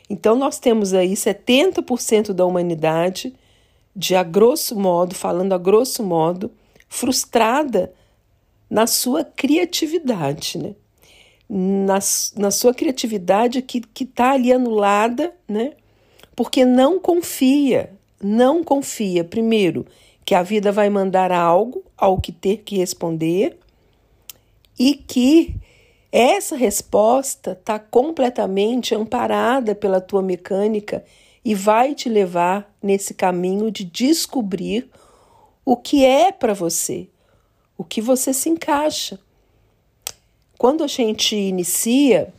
Então, 0.08 0.36
nós 0.36 0.58
temos 0.58 0.94
aí 0.94 1.14
70% 1.14 2.32
da 2.32 2.44
humanidade, 2.44 3.34
de 3.94 4.14
a 4.14 4.22
grosso 4.22 4.78
modo, 4.78 5.14
falando 5.14 5.52
a 5.52 5.58
grosso 5.58 6.02
modo, 6.02 6.50
frustrada 6.88 7.92
na 8.68 8.86
sua 8.86 9.24
criatividade, 9.24 10.58
né? 10.58 10.74
Na, 11.48 11.98
na 12.36 12.50
sua 12.50 12.72
criatividade 12.72 13.60
que 13.62 13.82
está 14.00 14.32
ali 14.32 14.52
anulada, 14.52 15.32
né? 15.46 15.74
Porque 16.34 16.64
não 16.64 16.98
confia, 16.98 17.92
não 18.22 18.64
confia, 18.64 19.22
primeiro, 19.22 19.86
que 20.24 20.34
a 20.34 20.42
vida 20.42 20.72
vai 20.72 20.88
mandar 20.88 21.30
algo 21.30 21.84
ao 21.96 22.18
que 22.18 22.32
ter 22.32 22.58
que 22.58 22.76
responder 22.76 23.58
e 24.78 24.94
que 24.94 25.54
essa 26.10 26.56
resposta 26.56 27.52
está 27.52 27.78
completamente 27.78 28.94
amparada 28.94 29.74
pela 29.74 30.00
tua 30.00 30.22
mecânica 30.22 31.04
e 31.44 31.54
vai 31.54 31.94
te 31.94 32.08
levar 32.08 32.72
nesse 32.82 33.14
caminho 33.14 33.70
de 33.70 33.84
descobrir 33.84 34.88
o 35.64 35.76
que 35.76 36.04
é 36.04 36.32
para 36.32 36.54
você, 36.54 37.08
o 37.76 37.84
que 37.84 38.00
você 38.00 38.32
se 38.32 38.48
encaixa. 38.48 39.18
Quando 40.58 40.84
a 40.84 40.86
gente 40.86 41.36
inicia, 41.36 42.32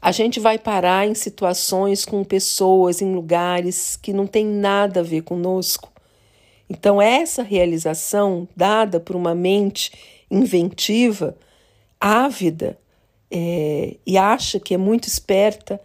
a 0.00 0.12
gente 0.12 0.40
vai 0.40 0.58
parar 0.58 1.06
em 1.06 1.14
situações 1.14 2.04
com 2.04 2.24
pessoas, 2.24 3.02
em 3.02 3.14
lugares 3.14 3.96
que 3.96 4.12
não 4.12 4.26
tem 4.26 4.46
nada 4.46 5.00
a 5.00 5.02
ver 5.02 5.22
conosco. 5.22 5.90
Então, 6.68 7.02
essa 7.02 7.42
realização 7.42 8.48
dada 8.56 9.00
por 9.00 9.16
uma 9.16 9.34
mente 9.34 9.92
inventiva 10.30 11.36
ávida 12.00 12.78
é, 13.30 13.96
e 14.06 14.16
acha 14.16 14.58
que 14.58 14.72
é 14.72 14.78
muito 14.78 15.06
esperta, 15.06 15.80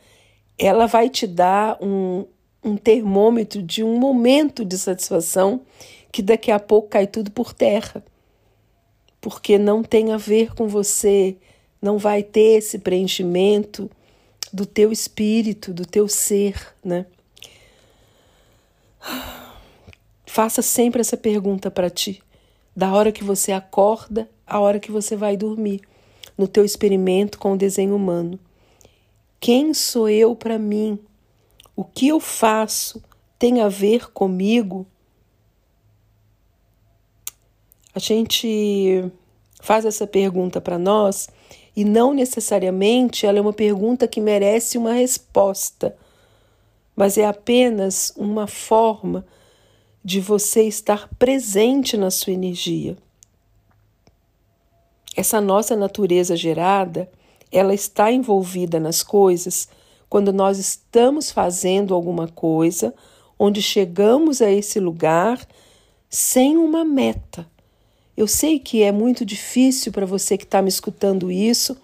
ela 0.58 0.86
vai 0.86 1.10
te 1.10 1.28
dar 1.28 1.78
um, 1.82 2.26
um 2.64 2.78
termômetro 2.78 3.62
de 3.62 3.84
um 3.84 3.98
momento 4.00 4.64
de 4.64 4.78
satisfação 4.78 5.62
que 6.12 6.22
daqui 6.22 6.52
a 6.52 6.60
pouco 6.60 6.90
cai 6.90 7.06
tudo 7.06 7.30
por 7.32 7.54
terra. 7.54 8.04
Porque 9.26 9.58
não 9.58 9.82
tem 9.82 10.12
a 10.12 10.18
ver 10.18 10.54
com 10.54 10.68
você, 10.68 11.36
não 11.82 11.98
vai 11.98 12.22
ter 12.22 12.60
esse 12.60 12.78
preenchimento 12.78 13.90
do 14.54 14.68
teu 14.68 14.92
espírito, 14.92 15.74
do 15.74 15.84
teu 15.84 16.08
ser, 16.08 16.76
né? 16.84 17.08
Faça 20.28 20.62
sempre 20.62 21.02
essa 21.02 21.18
pergunta 21.18 21.72
para 21.72 21.90
ti, 21.90 22.22
da 22.76 22.94
hora 22.94 23.12
que 23.12 23.24
você 23.24 23.52
acorda 23.52 24.30
à 24.46 24.60
hora 24.60 24.80
que 24.80 24.92
você 24.92 25.16
vai 25.16 25.36
dormir 25.36 25.82
no 26.38 26.48
teu 26.48 26.64
experimento 26.64 27.40
com 27.40 27.54
o 27.54 27.58
desenho 27.58 27.96
humano. 27.96 28.40
Quem 29.40 29.74
sou 29.74 30.08
eu 30.08 30.36
para 30.36 30.60
mim? 30.60 31.00
O 31.76 31.84
que 31.84 32.10
eu 32.10 32.20
faço 32.20 33.02
tem 33.40 33.60
a 33.60 33.70
ver 33.70 34.12
comigo? 34.12 34.86
A 37.96 38.00
gente 38.00 39.10
faz 39.62 39.86
essa 39.86 40.06
pergunta 40.06 40.60
para 40.60 40.78
nós 40.78 41.30
e 41.76 41.86
não 41.86 42.14
necessariamente 42.14 43.26
ela 43.26 43.40
é 43.40 43.42
uma 43.42 43.54
pergunta 43.54 44.08
que 44.08 44.20
merece 44.20 44.78
uma 44.78 44.94
resposta, 44.94 45.96
mas 46.96 47.18
é 47.18 47.26
apenas 47.26 48.14
uma 48.18 48.46
forma 48.46 49.26
de 50.04 50.20
você 50.20 50.64
estar 50.64 51.10
presente 51.18 51.98
na 51.98 52.12
sua 52.12 52.34
energia 52.34 52.96
essa 55.16 55.40
nossa 55.40 55.76
natureza 55.76 56.36
gerada, 56.36 57.10
ela 57.52 57.74
está 57.74 58.12
envolvida 58.12 58.80
nas 58.80 59.02
coisas 59.02 59.70
quando 60.10 60.34
nós 60.34 60.60
estamos 60.60 61.32
fazendo 61.32 61.94
alguma 61.94 62.28
coisa, 62.28 62.94
onde 63.40 63.62
chegamos 63.62 64.42
a 64.42 64.52
esse 64.52 64.80
lugar 64.80 65.40
sem 66.10 66.58
uma 66.58 66.84
meta. 66.84 67.50
Eu 68.18 68.28
sei 68.28 68.60
que 68.60 68.82
é 68.82 68.94
muito 68.94 69.26
difícil 69.26 69.92
para 69.92 70.06
você 70.06 70.38
que 70.38 70.46
está 70.46 70.62
me 70.62 70.70
escutando 70.70 71.30
isso, 71.30 71.76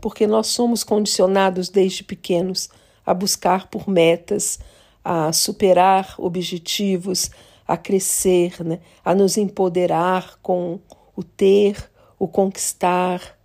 porque 0.00 0.24
nós 0.24 0.46
somos 0.48 0.84
condicionados 0.84 1.68
desde 1.68 2.04
pequenos 2.04 2.68
a 3.04 3.12
buscar 3.12 3.66
por 3.66 3.88
metas, 3.88 4.60
a 5.04 5.32
superar 5.32 6.14
objetivos, 6.16 7.28
a 7.66 7.76
crescer, 7.76 8.64
né? 8.64 8.78
a 9.04 9.16
nos 9.16 9.36
empoderar 9.36 10.38
com 10.40 10.78
o 11.16 11.24
ter, 11.24 11.90
o 12.16 12.28
conquistar. 12.28 13.36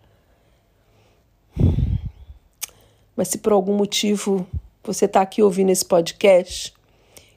Mas 3.15 3.29
se 3.29 3.39
por 3.39 3.53
algum 3.53 3.75
motivo 3.75 4.45
você 4.83 5.05
está 5.05 5.21
aqui 5.21 5.41
ouvindo 5.41 5.71
esse 5.71 5.83
podcast, 5.83 6.71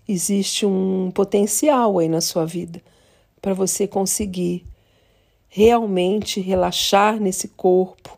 existe 0.07 0.67
um 0.67 1.11
potencial 1.15 1.99
aí 1.99 2.11
na 2.11 2.21
sua 2.21 2.45
vida 2.45 2.83
para 3.41 3.55
você 3.55 3.87
conseguir 3.87 4.65
realmente 5.49 6.41
relaxar 6.41 7.21
nesse 7.21 7.49
corpo, 7.49 8.17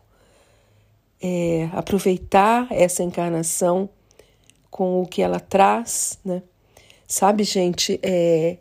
é, 1.21 1.69
aproveitar 1.73 2.67
essa 2.69 3.01
encarnação 3.01 3.89
com 4.69 5.01
o 5.01 5.07
que 5.07 5.21
ela 5.21 5.39
traz, 5.39 6.19
né? 6.23 6.43
Sabe, 7.07 7.43
gente, 7.43 7.99
é, 8.01 8.57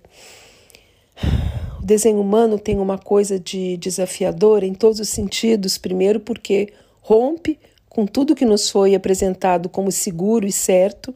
o 1.80 1.84
desenho 1.84 2.20
humano 2.20 2.58
tem 2.58 2.78
uma 2.78 2.98
coisa 2.98 3.40
de 3.40 3.76
desafiador 3.76 4.62
em 4.62 4.74
todos 4.74 5.00
os 5.00 5.08
sentidos, 5.08 5.78
primeiro 5.78 6.20
porque 6.20 6.72
rompe 7.00 7.58
com 7.88 8.06
tudo 8.06 8.34
que 8.34 8.44
nos 8.44 8.70
foi 8.70 8.94
apresentado 8.94 9.68
como 9.68 9.90
seguro 9.90 10.46
e 10.46 10.52
certo. 10.52 11.14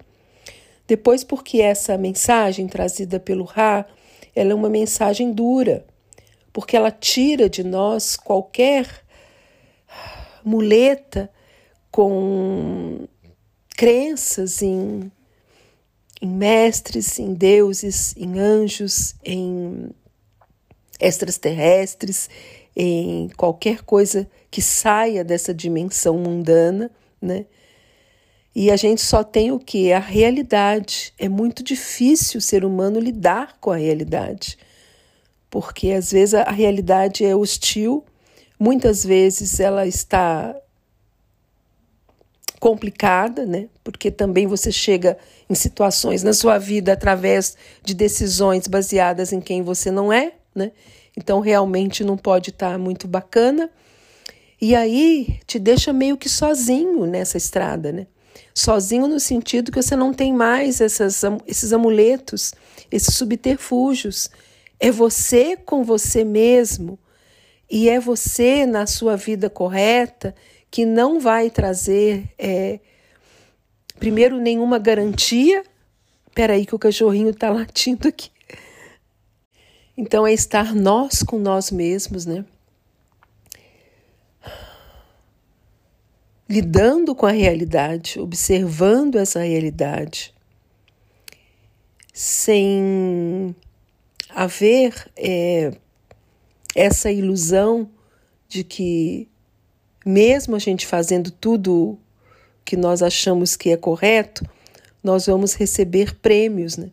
Depois 0.87 1.25
porque 1.25 1.61
essa 1.61 1.97
mensagem 1.97 2.67
trazida 2.67 3.19
pelo 3.19 3.45
Ra, 3.45 3.87
ela 4.37 4.53
é 4.53 4.55
uma 4.55 4.69
mensagem 4.69 5.33
dura, 5.33 5.85
porque 6.53 6.77
ela 6.77 6.91
tira 6.91 7.49
de 7.49 7.65
nós 7.65 8.17
qualquer 8.17 8.87
muleta 10.45 11.31
com 11.91 13.09
crenças 13.77 14.63
em, 14.63 15.11
em 16.21 16.29
mestres, 16.29 17.19
em 17.19 17.33
deuses, 17.33 18.15
em 18.17 18.39
anjos, 18.39 19.15
em 19.25 19.91
extraterrestres, 21.01 22.29
em 22.77 23.29
qualquer 23.37 23.83
coisa 23.83 24.29
que 24.51 24.61
saia 24.61 25.25
dessa 25.25 25.55
dimensão 25.55 26.19
mundana, 26.19 26.91
né? 27.21 27.47
E 28.59 28.71
a 28.71 28.77
gente 28.77 29.03
só 29.03 29.23
tem 29.23 29.53
o 29.53 29.59
que? 29.59 29.93
A 29.93 29.99
realidade. 29.99 31.13
É 31.19 31.29
muito 31.29 31.63
difícil 31.63 32.39
o 32.39 32.41
ser 32.41 32.65
humano 32.65 32.99
lidar 32.99 33.59
com 33.61 33.71
a 33.71 33.77
realidade, 33.77 34.57
porque 35.51 35.91
às 35.91 36.11
vezes 36.11 36.33
a 36.33 36.51
realidade 36.51 37.23
é 37.23 37.37
hostil, 37.37 38.03
muitas 38.59 39.05
vezes 39.05 39.61
ela 39.61 39.87
está 39.87 40.57
complicada, 42.59 43.45
né? 43.45 43.69
Porque 43.85 44.11
também 44.11 44.47
você 44.47 44.73
chega 44.73 45.19
em 45.51 45.55
situações 45.55 46.23
na 46.23 46.33
sua 46.33 46.57
vida 46.57 46.95
através 46.95 47.59
de 47.85 47.93
decisões 47.93 48.67
baseadas 48.67 49.35
em 49.35 49.41
quem 49.41 49.61
você 49.61 49.91
não 49.91 50.11
é, 50.11 50.33
né? 50.55 50.73
Então 51.15 51.41
realmente 51.41 52.03
não 52.03 52.17
pode 52.17 52.49
estar 52.49 52.73
tá 52.73 52.79
muito 52.79 53.07
bacana. 53.07 53.69
E 54.59 54.75
aí 54.75 55.41
te 55.47 55.59
deixa 55.59 55.93
meio 55.93 56.17
que 56.17 56.31
sozinho 56.31 57.05
nessa 57.05 57.37
estrada, 57.37 57.93
né? 57.93 58.07
Sozinho 58.55 59.07
no 59.07 59.21
sentido 59.21 59.71
que 59.71 59.83
você 59.83 59.95
não 59.97 60.13
tem 60.13 60.33
mais 60.33 60.81
essas, 60.81 61.23
esses 61.47 61.73
amuletos, 61.73 62.53
esses 62.91 63.15
subterfúgios. 63.15 64.31
É 64.79 64.91
você 64.91 65.57
com 65.57 65.85
você 65.85 66.25
mesmo 66.25 66.99
e 67.71 67.89
é 67.89 67.99
você 67.99 68.67
na 68.67 68.87
sua 68.87 69.17
vida 69.17 69.51
correta 69.51 70.35
que 70.71 70.85
não 70.85 71.19
vai 71.19 71.51
trazer, 71.51 72.29
é, 72.39 72.81
primeiro, 73.99 74.39
nenhuma 74.39 74.79
garantia. 74.79 75.65
Peraí, 76.35 76.67
que 76.67 76.75
o 76.75 76.79
cachorrinho 76.79 77.31
está 77.31 77.49
latindo 77.51 78.09
aqui. 78.09 78.31
Então, 79.97 80.27
é 80.27 80.33
estar 80.33 80.75
nós 80.75 81.23
com 81.23 81.39
nós 81.39 81.71
mesmos, 81.71 82.27
né? 82.27 82.45
Lidando 86.49 87.15
com 87.15 87.27
a 87.27 87.33
realidade, 87.33 88.21
observando 88.21 89.17
essa 89.17 89.41
realidade, 89.41 90.33
sem 92.13 93.55
haver 94.31 95.11
é, 95.17 95.73
essa 96.75 97.11
ilusão 97.11 97.91
de 98.49 98.63
que 98.63 99.29
mesmo 100.05 100.55
a 100.55 100.59
gente 100.59 100.87
fazendo 100.87 101.31
tudo 101.31 101.99
que 102.65 102.77
nós 102.77 103.03
achamos 103.03 103.57
que 103.57 103.71
é 103.71 103.77
correto, 103.77 104.49
nós 105.03 105.27
vamos 105.27 105.55
receber 105.55 106.15
prêmios, 106.17 106.77
né? 106.77 106.91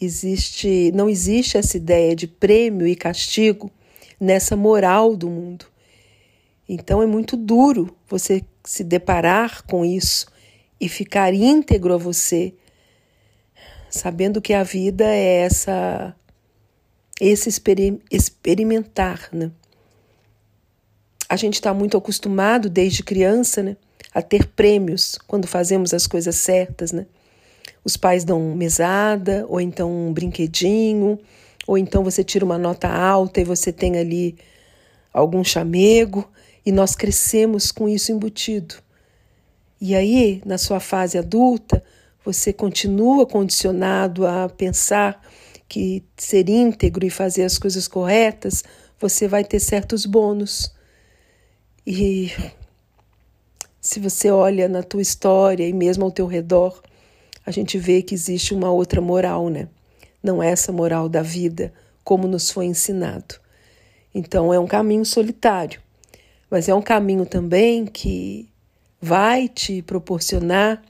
Existe, 0.00 0.90
não 0.92 1.08
existe 1.08 1.56
essa 1.56 1.76
ideia 1.76 2.16
de 2.16 2.26
prêmio 2.26 2.86
e 2.86 2.96
castigo 2.96 3.70
nessa 4.18 4.56
moral 4.56 5.14
do 5.14 5.28
mundo. 5.28 5.66
Então 6.72 7.02
é 7.02 7.06
muito 7.06 7.36
duro 7.36 7.96
você 8.08 8.44
se 8.62 8.84
deparar 8.84 9.64
com 9.64 9.84
isso 9.84 10.28
e 10.80 10.88
ficar 10.88 11.34
íntegro 11.34 11.92
a 11.92 11.96
você, 11.96 12.54
sabendo 13.90 14.40
que 14.40 14.54
a 14.54 14.62
vida 14.62 15.04
é 15.04 15.40
essa 15.40 16.14
esse 17.20 17.50
experimentar, 18.08 19.28
né? 19.32 19.50
A 21.28 21.34
gente 21.34 21.54
está 21.54 21.74
muito 21.74 21.96
acostumado 21.96 22.70
desde 22.70 23.02
criança, 23.02 23.64
né, 23.64 23.76
a 24.14 24.22
ter 24.22 24.46
prêmios 24.46 25.18
quando 25.26 25.48
fazemos 25.48 25.92
as 25.92 26.06
coisas 26.06 26.36
certas, 26.36 26.92
né? 26.92 27.04
Os 27.84 27.96
pais 27.96 28.22
dão 28.22 28.54
mesada, 28.54 29.44
ou 29.48 29.60
então 29.60 29.90
um 29.90 30.12
brinquedinho, 30.12 31.18
ou 31.66 31.76
então 31.76 32.04
você 32.04 32.22
tira 32.22 32.44
uma 32.44 32.56
nota 32.56 32.88
alta 32.88 33.40
e 33.40 33.44
você 33.44 33.72
tem 33.72 33.98
ali 33.98 34.36
algum 35.12 35.42
chamego, 35.42 36.30
e 36.64 36.72
nós 36.72 36.94
crescemos 36.94 37.72
com 37.72 37.88
isso 37.88 38.12
embutido. 38.12 38.76
E 39.80 39.94
aí, 39.94 40.42
na 40.44 40.58
sua 40.58 40.78
fase 40.78 41.16
adulta, 41.16 41.82
você 42.24 42.52
continua 42.52 43.26
condicionado 43.26 44.26
a 44.26 44.48
pensar 44.48 45.22
que 45.68 46.02
ser 46.16 46.48
íntegro 46.48 47.06
e 47.06 47.10
fazer 47.10 47.44
as 47.44 47.56
coisas 47.56 47.88
corretas, 47.88 48.62
você 48.98 49.26
vai 49.26 49.44
ter 49.44 49.60
certos 49.60 50.04
bônus. 50.04 50.74
E 51.86 52.30
se 53.80 53.98
você 53.98 54.30
olha 54.30 54.68
na 54.68 54.82
tua 54.82 55.00
história 55.00 55.66
e 55.66 55.72
mesmo 55.72 56.04
ao 56.04 56.10
teu 56.10 56.26
redor, 56.26 56.82
a 57.46 57.50
gente 57.50 57.78
vê 57.78 58.02
que 58.02 58.14
existe 58.14 58.52
uma 58.52 58.70
outra 58.70 59.00
moral, 59.00 59.48
né? 59.48 59.68
Não 60.22 60.42
é 60.42 60.50
essa 60.50 60.70
moral 60.70 61.08
da 61.08 61.22
vida 61.22 61.72
como 62.04 62.28
nos 62.28 62.50
foi 62.50 62.66
ensinado. 62.66 63.36
Então 64.14 64.52
é 64.52 64.58
um 64.58 64.66
caminho 64.66 65.06
solitário, 65.06 65.80
mas 66.50 66.68
é 66.68 66.74
um 66.74 66.82
caminho 66.82 67.24
também 67.24 67.86
que 67.86 68.48
vai 69.00 69.48
te 69.48 69.80
proporcionar 69.82 70.82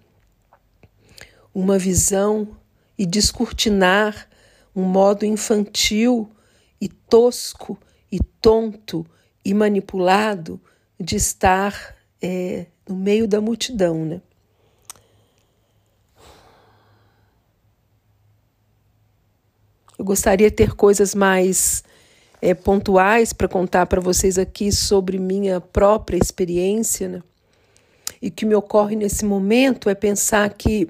uma 1.54 1.78
visão 1.78 2.56
e 2.98 3.04
descortinar 3.04 4.28
um 4.74 4.82
modo 4.82 5.24
infantil 5.24 6.30
e 6.80 6.88
tosco 6.88 7.78
e 8.10 8.18
tonto 8.40 9.06
e 9.44 9.52
manipulado 9.52 10.60
de 10.98 11.16
estar 11.16 11.96
é, 12.22 12.66
no 12.88 12.96
meio 12.96 13.28
da 13.28 13.40
multidão, 13.40 14.04
né? 14.04 14.22
Eu 19.98 20.04
gostaria 20.04 20.48
de 20.48 20.56
ter 20.56 20.74
coisas 20.74 21.14
mais 21.14 21.84
é, 22.40 22.54
pontuais 22.54 23.32
para 23.32 23.48
contar 23.48 23.86
para 23.86 24.00
vocês 24.00 24.38
aqui 24.38 24.72
sobre 24.72 25.18
minha 25.18 25.60
própria 25.60 26.18
experiência, 26.18 27.08
né? 27.08 27.22
E 28.22 28.28
o 28.28 28.32
que 28.32 28.44
me 28.44 28.54
ocorre 28.54 28.96
nesse 28.96 29.24
momento 29.24 29.88
é 29.88 29.94
pensar 29.94 30.52
que 30.52 30.88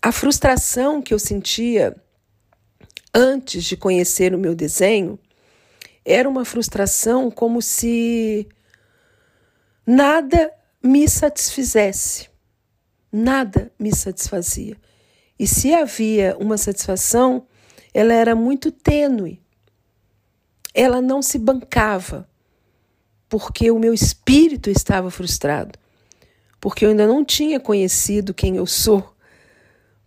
a 0.00 0.12
frustração 0.12 1.02
que 1.02 1.12
eu 1.12 1.18
sentia 1.18 1.96
antes 3.12 3.64
de 3.64 3.76
conhecer 3.76 4.34
o 4.34 4.38
meu 4.38 4.54
desenho 4.54 5.18
era 6.04 6.28
uma 6.28 6.44
frustração 6.44 7.30
como 7.30 7.62
se 7.62 8.46
nada 9.86 10.52
me 10.82 11.08
satisfizesse. 11.08 12.28
Nada 13.10 13.72
me 13.78 13.94
satisfazia. 13.94 14.76
E 15.38 15.46
se 15.46 15.72
havia 15.72 16.36
uma 16.38 16.58
satisfação, 16.58 17.46
ela 17.94 18.12
era 18.12 18.34
muito 18.34 18.72
tênue. 18.72 19.40
Ela 20.74 21.00
não 21.00 21.22
se 21.22 21.38
bancava, 21.38 22.28
porque 23.28 23.70
o 23.70 23.78
meu 23.78 23.94
espírito 23.94 24.68
estava 24.68 25.08
frustrado, 25.08 25.78
porque 26.60 26.84
eu 26.84 26.90
ainda 26.90 27.06
não 27.06 27.24
tinha 27.24 27.60
conhecido 27.60 28.34
quem 28.34 28.56
eu 28.56 28.66
sou, 28.66 29.14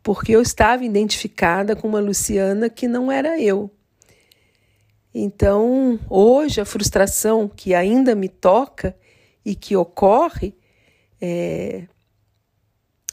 porque 0.04 0.34
eu 0.34 0.42
estava 0.42 0.84
identificada 0.84 1.74
com 1.74 1.88
uma 1.88 2.02
Luciana 2.02 2.70
que 2.70 2.86
não 2.86 3.10
era 3.10 3.40
eu. 3.42 3.72
Então, 5.14 5.98
hoje, 6.10 6.60
a 6.60 6.66
frustração 6.66 7.48
que 7.48 7.74
ainda 7.74 8.14
me 8.14 8.28
toca 8.28 8.96
e 9.46 9.56
que 9.56 9.76
ocorre 9.76 10.54
é, 11.20 11.88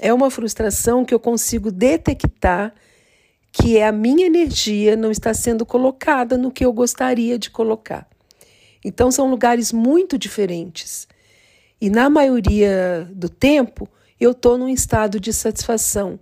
é 0.00 0.12
uma 0.12 0.30
frustração 0.30 1.04
que 1.04 1.14
eu 1.14 1.20
consigo 1.20 1.70
detectar 1.70 2.74
que 3.56 3.78
é 3.78 3.86
a 3.86 3.92
minha 3.92 4.26
energia 4.26 4.96
não 4.96 5.12
está 5.12 5.32
sendo 5.32 5.64
colocada 5.64 6.36
no 6.36 6.50
que 6.50 6.64
eu 6.64 6.72
gostaria 6.72 7.38
de 7.38 7.50
colocar. 7.50 8.04
Então, 8.84 9.12
são 9.12 9.30
lugares 9.30 9.72
muito 9.72 10.18
diferentes. 10.18 11.06
E 11.80 11.88
na 11.88 12.10
maioria 12.10 13.08
do 13.12 13.28
tempo, 13.28 13.88
eu 14.18 14.32
estou 14.32 14.58
num 14.58 14.68
estado 14.68 15.20
de 15.20 15.32
satisfação, 15.32 16.18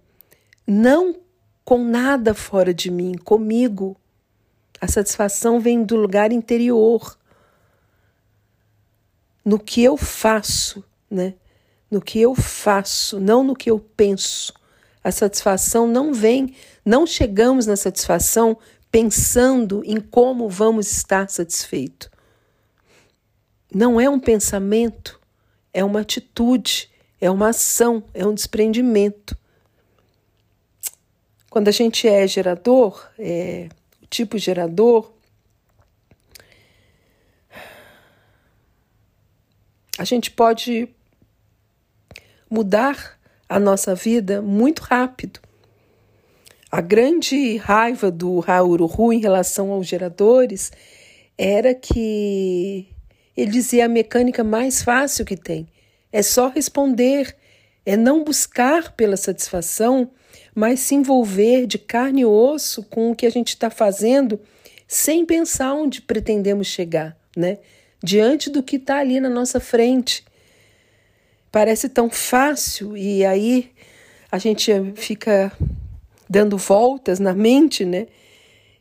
não 0.67 1.17
com 1.65 1.83
nada 1.83 2.35
fora 2.35 2.75
de 2.75 2.91
mim, 2.91 3.15
comigo. 3.15 3.97
A 4.79 4.87
satisfação 4.87 5.59
vem 5.59 5.85
do 5.85 5.97
lugar 5.97 6.33
interior, 6.33 7.19
no 9.43 9.59
que 9.59 9.83
eu 9.83 9.97
faço, 9.97 10.85
né? 11.11 11.33
No 11.91 12.03
que 12.03 12.21
eu 12.21 12.35
faço, 12.35 13.19
não 13.19 13.43
no 13.43 13.57
que 13.57 13.71
eu 13.71 13.79
penso. 13.79 14.53
A 15.03 15.11
satisfação 15.11 15.87
não 15.87 16.13
vem, 16.13 16.55
não 16.85 17.07
chegamos 17.07 17.67
na 17.67 17.77
satisfação 17.77 18.59
pensando 18.91 19.83
em 19.85 20.01
como 20.01 20.49
vamos 20.49 20.91
estar 20.91 21.29
satisfeito. 21.31 22.11
Não 23.75 24.01
é 24.01 24.09
um 24.09 24.21
pensamento, 24.21 25.19
é 25.73 25.83
uma 25.83 26.01
atitude, 26.01 26.91
é 27.21 27.31
uma 27.31 27.49
ação, 27.49 28.05
é 28.13 28.27
um 28.27 28.35
desprendimento. 28.35 29.37
Quando 31.49 31.69
a 31.69 31.73
gente 31.73 32.07
é 32.07 32.27
gerador, 32.27 33.09
é, 33.19 33.69
tipo 34.11 34.37
gerador, 34.37 35.11
a 39.99 40.05
gente 40.05 40.31
pode 40.31 40.89
mudar 42.51 43.19
a 43.49 43.59
nossa 43.59 43.95
vida 43.95 44.43
muito 44.43 44.81
rápido. 44.81 45.41
A 46.73 46.81
grande 46.81 47.59
raiva 47.59 48.11
do 48.11 48.41
Raul 48.41 49.13
em 49.13 49.21
relação 49.21 49.71
aos 49.71 49.87
geradores 49.87 50.73
era 51.37 51.75
que 51.75 52.89
ele 53.37 53.51
dizia 53.51 53.85
a 53.85 53.89
mecânica 53.89 54.43
mais 54.43 54.83
fácil 54.83 55.25
que 55.25 55.37
tem. 55.37 55.69
É 56.11 56.23
só 56.23 56.49
responder, 56.49 57.37
é 57.85 57.95
não 57.95 58.25
buscar 58.25 58.93
pela 58.97 59.17
satisfação 59.17 60.11
mas 60.55 60.81
se 60.81 60.95
envolver 60.95 61.67
de 61.67 61.79
carne 61.79 62.23
e 62.23 62.27
osso 62.27 62.83
com 62.83 63.11
o 63.11 63.17
que 63.17 63.27
a 63.27 63.31
gente 63.31 63.49
está 63.49 63.71
fazendo 63.71 64.41
sem 64.87 65.25
pensar 65.25 65.73
onde 65.73 66.03
pretendemos 66.03 66.67
chegar, 66.67 67.17
né? 67.37 67.59
Diante 68.03 68.51
do 68.51 68.63
que 68.63 68.77
está 68.77 68.99
ali 68.99 69.21
na 69.21 69.31
nossa 69.31 69.61
frente. 69.61 70.25
parece 71.51 71.89
tão 71.89 72.11
fácil 72.11 72.97
e 72.97 73.25
aí 73.25 73.71
a 74.31 74.39
gente 74.39 74.71
fica 74.95 75.53
dando 76.29 76.57
voltas 76.57 77.19
na 77.19 77.35
mente, 77.35 77.85
né? 77.85 78.07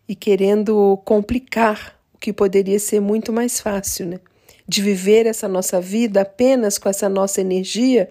E 0.08 0.16
querendo 0.16 0.98
complicar 1.06 2.00
o 2.14 2.18
que 2.18 2.34
poderia 2.34 2.80
ser 2.80 3.00
muito 3.00 3.32
mais 3.32 3.60
fácil, 3.60 4.08
né? 4.08 4.20
De 4.68 4.82
viver 4.82 5.26
essa 5.26 5.48
nossa 5.48 5.82
vida 5.82 6.22
apenas 6.22 6.78
com 6.78 6.90
essa 6.90 7.10
nossa 7.10 7.42
energia, 7.42 8.10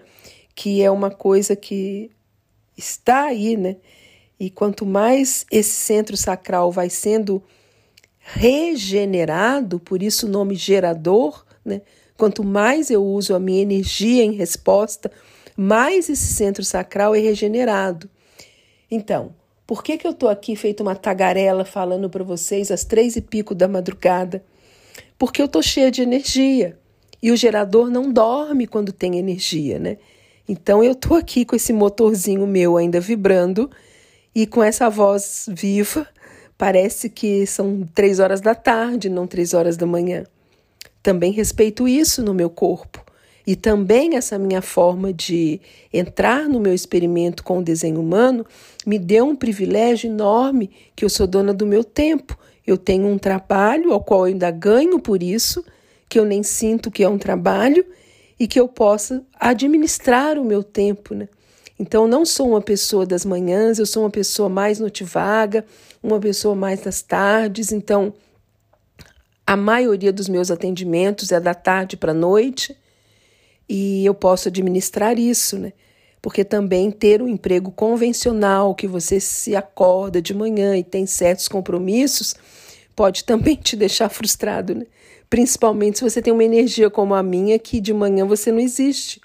que 0.55 0.81
é 0.81 0.91
uma 0.91 1.09
coisa 1.09 1.55
que 1.55 2.11
está 2.77 3.25
aí, 3.25 3.55
né? 3.57 3.77
E 4.39 4.49
quanto 4.49 4.85
mais 4.85 5.45
esse 5.51 5.71
centro 5.71 6.17
sacral 6.17 6.71
vai 6.71 6.89
sendo 6.89 7.43
regenerado, 8.19 9.79
por 9.79 10.01
isso 10.01 10.27
o 10.27 10.29
nome 10.29 10.55
gerador, 10.55 11.45
né? 11.63 11.81
Quanto 12.17 12.43
mais 12.43 12.91
eu 12.91 13.03
uso 13.03 13.33
a 13.33 13.39
minha 13.39 13.61
energia 13.61 14.23
em 14.23 14.33
resposta, 14.33 15.11
mais 15.55 16.09
esse 16.09 16.33
centro 16.33 16.63
sacral 16.63 17.15
é 17.15 17.19
regenerado. 17.19 18.09
Então, 18.91 19.33
por 19.65 19.81
que, 19.81 19.97
que 19.97 20.05
eu 20.05 20.11
estou 20.11 20.27
aqui 20.27 20.53
feito 20.53 20.81
uma 20.81 20.95
tagarela 20.95 21.63
falando 21.63 22.09
para 22.09 22.25
vocês 22.25 22.69
às 22.69 22.83
três 22.83 23.15
e 23.15 23.21
pico 23.21 23.55
da 23.55 23.69
madrugada? 23.69 24.43
Porque 25.17 25.41
eu 25.41 25.45
estou 25.45 25.63
cheia 25.63 25.89
de 25.89 26.01
energia. 26.01 26.77
E 27.23 27.31
o 27.31 27.37
gerador 27.37 27.89
não 27.89 28.11
dorme 28.11 28.67
quando 28.67 28.91
tem 28.91 29.17
energia, 29.17 29.79
né? 29.79 29.97
Então 30.49 30.83
eu 30.83 30.91
estou 30.91 31.15
aqui 31.15 31.45
com 31.45 31.55
esse 31.55 31.71
motorzinho 31.71 32.45
meu 32.45 32.75
ainda 32.75 32.99
vibrando 32.99 33.71
e 34.35 34.45
com 34.45 34.61
essa 34.61 34.89
voz 34.89 35.45
viva. 35.47 36.05
Parece 36.57 37.09
que 37.09 37.45
são 37.45 37.87
três 37.95 38.19
horas 38.19 38.41
da 38.41 38.53
tarde, 38.53 39.09
não 39.09 39.25
três 39.25 39.53
horas 39.53 39.77
da 39.77 39.85
manhã. 39.85 40.25
Também 41.01 41.31
respeito 41.31 41.87
isso 41.87 42.21
no 42.21 42.33
meu 42.33 42.49
corpo. 42.49 43.03
E 43.45 43.55
também 43.55 44.15
essa 44.15 44.37
minha 44.37 44.61
forma 44.61 45.11
de 45.11 45.59
entrar 45.91 46.47
no 46.47 46.59
meu 46.59 46.73
experimento 46.73 47.43
com 47.43 47.59
o 47.59 47.63
desenho 47.63 47.99
humano 47.99 48.45
me 48.85 48.99
deu 48.99 49.25
um 49.25 49.35
privilégio 49.35 50.09
enorme 50.09 50.69
que 50.95 51.03
eu 51.03 51.09
sou 51.09 51.25
dona 51.25 51.53
do 51.53 51.65
meu 51.65 51.83
tempo. 51.83 52.37
Eu 52.65 52.77
tenho 52.77 53.07
um 53.07 53.17
trabalho 53.17 53.93
ao 53.93 54.03
qual 54.03 54.21
eu 54.21 54.33
ainda 54.33 54.51
ganho 54.51 54.99
por 54.99 55.23
isso, 55.23 55.63
que 56.07 56.19
eu 56.19 56.25
nem 56.25 56.43
sinto 56.43 56.91
que 56.91 57.03
é 57.03 57.09
um 57.09 57.17
trabalho 57.17 57.85
e 58.39 58.47
que 58.47 58.59
eu 58.59 58.67
possa 58.67 59.23
administrar 59.39 60.37
o 60.37 60.43
meu 60.43 60.63
tempo, 60.63 61.15
né? 61.15 61.27
Então, 61.79 62.07
não 62.07 62.23
sou 62.25 62.49
uma 62.49 62.61
pessoa 62.61 63.07
das 63.07 63.25
manhãs, 63.25 63.79
eu 63.79 63.87
sou 63.87 64.03
uma 64.03 64.09
pessoa 64.11 64.47
mais 64.47 64.79
notivaga, 64.79 65.65
uma 66.01 66.19
pessoa 66.19 66.53
mais 66.53 66.81
das 66.81 67.01
tardes. 67.01 67.71
Então, 67.71 68.13
a 69.47 69.57
maioria 69.57 70.13
dos 70.13 70.29
meus 70.29 70.51
atendimentos 70.51 71.31
é 71.31 71.39
da 71.39 71.55
tarde 71.55 71.97
para 71.97 72.11
a 72.11 72.15
noite 72.15 72.77
e 73.73 74.05
eu 74.05 74.13
posso 74.13 74.49
administrar 74.49 75.17
isso, 75.17 75.57
né? 75.57 75.71
Porque 76.21 76.43
também 76.43 76.91
ter 76.91 77.21
um 77.21 77.27
emprego 77.29 77.71
convencional, 77.71 78.75
que 78.75 78.85
você 78.85 79.17
se 79.17 79.55
acorda 79.55 80.21
de 80.21 80.33
manhã 80.33 80.75
e 80.75 80.83
tem 80.83 81.05
certos 81.05 81.47
compromissos, 81.47 82.35
pode 82.93 83.23
também 83.23 83.55
te 83.55 83.77
deixar 83.77 84.09
frustrado, 84.09 84.75
né? 84.75 84.85
Principalmente 85.29 85.99
se 85.99 86.03
você 86.03 86.21
tem 86.21 86.33
uma 86.33 86.43
energia 86.43 86.89
como 86.89 87.13
a 87.13 87.23
minha, 87.23 87.57
que 87.57 87.79
de 87.79 87.93
manhã 87.93 88.25
você 88.25 88.51
não 88.51 88.59
existe. 88.59 89.21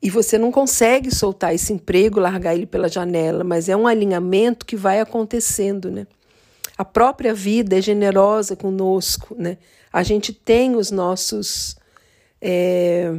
E 0.00 0.08
você 0.08 0.38
não 0.38 0.50
consegue 0.50 1.14
soltar 1.14 1.54
esse 1.54 1.74
emprego, 1.74 2.18
largar 2.18 2.54
ele 2.54 2.64
pela 2.64 2.88
janela, 2.88 3.44
mas 3.44 3.68
é 3.68 3.76
um 3.76 3.86
alinhamento 3.86 4.64
que 4.64 4.76
vai 4.76 4.98
acontecendo, 4.98 5.90
né? 5.90 6.06
A 6.78 6.86
própria 6.86 7.34
vida 7.34 7.76
é 7.76 7.82
generosa 7.82 8.56
conosco, 8.56 9.36
né? 9.38 9.58
A 9.92 10.02
gente 10.02 10.32
tem 10.32 10.74
os 10.74 10.90
nossos 10.90 11.76
é, 12.48 13.12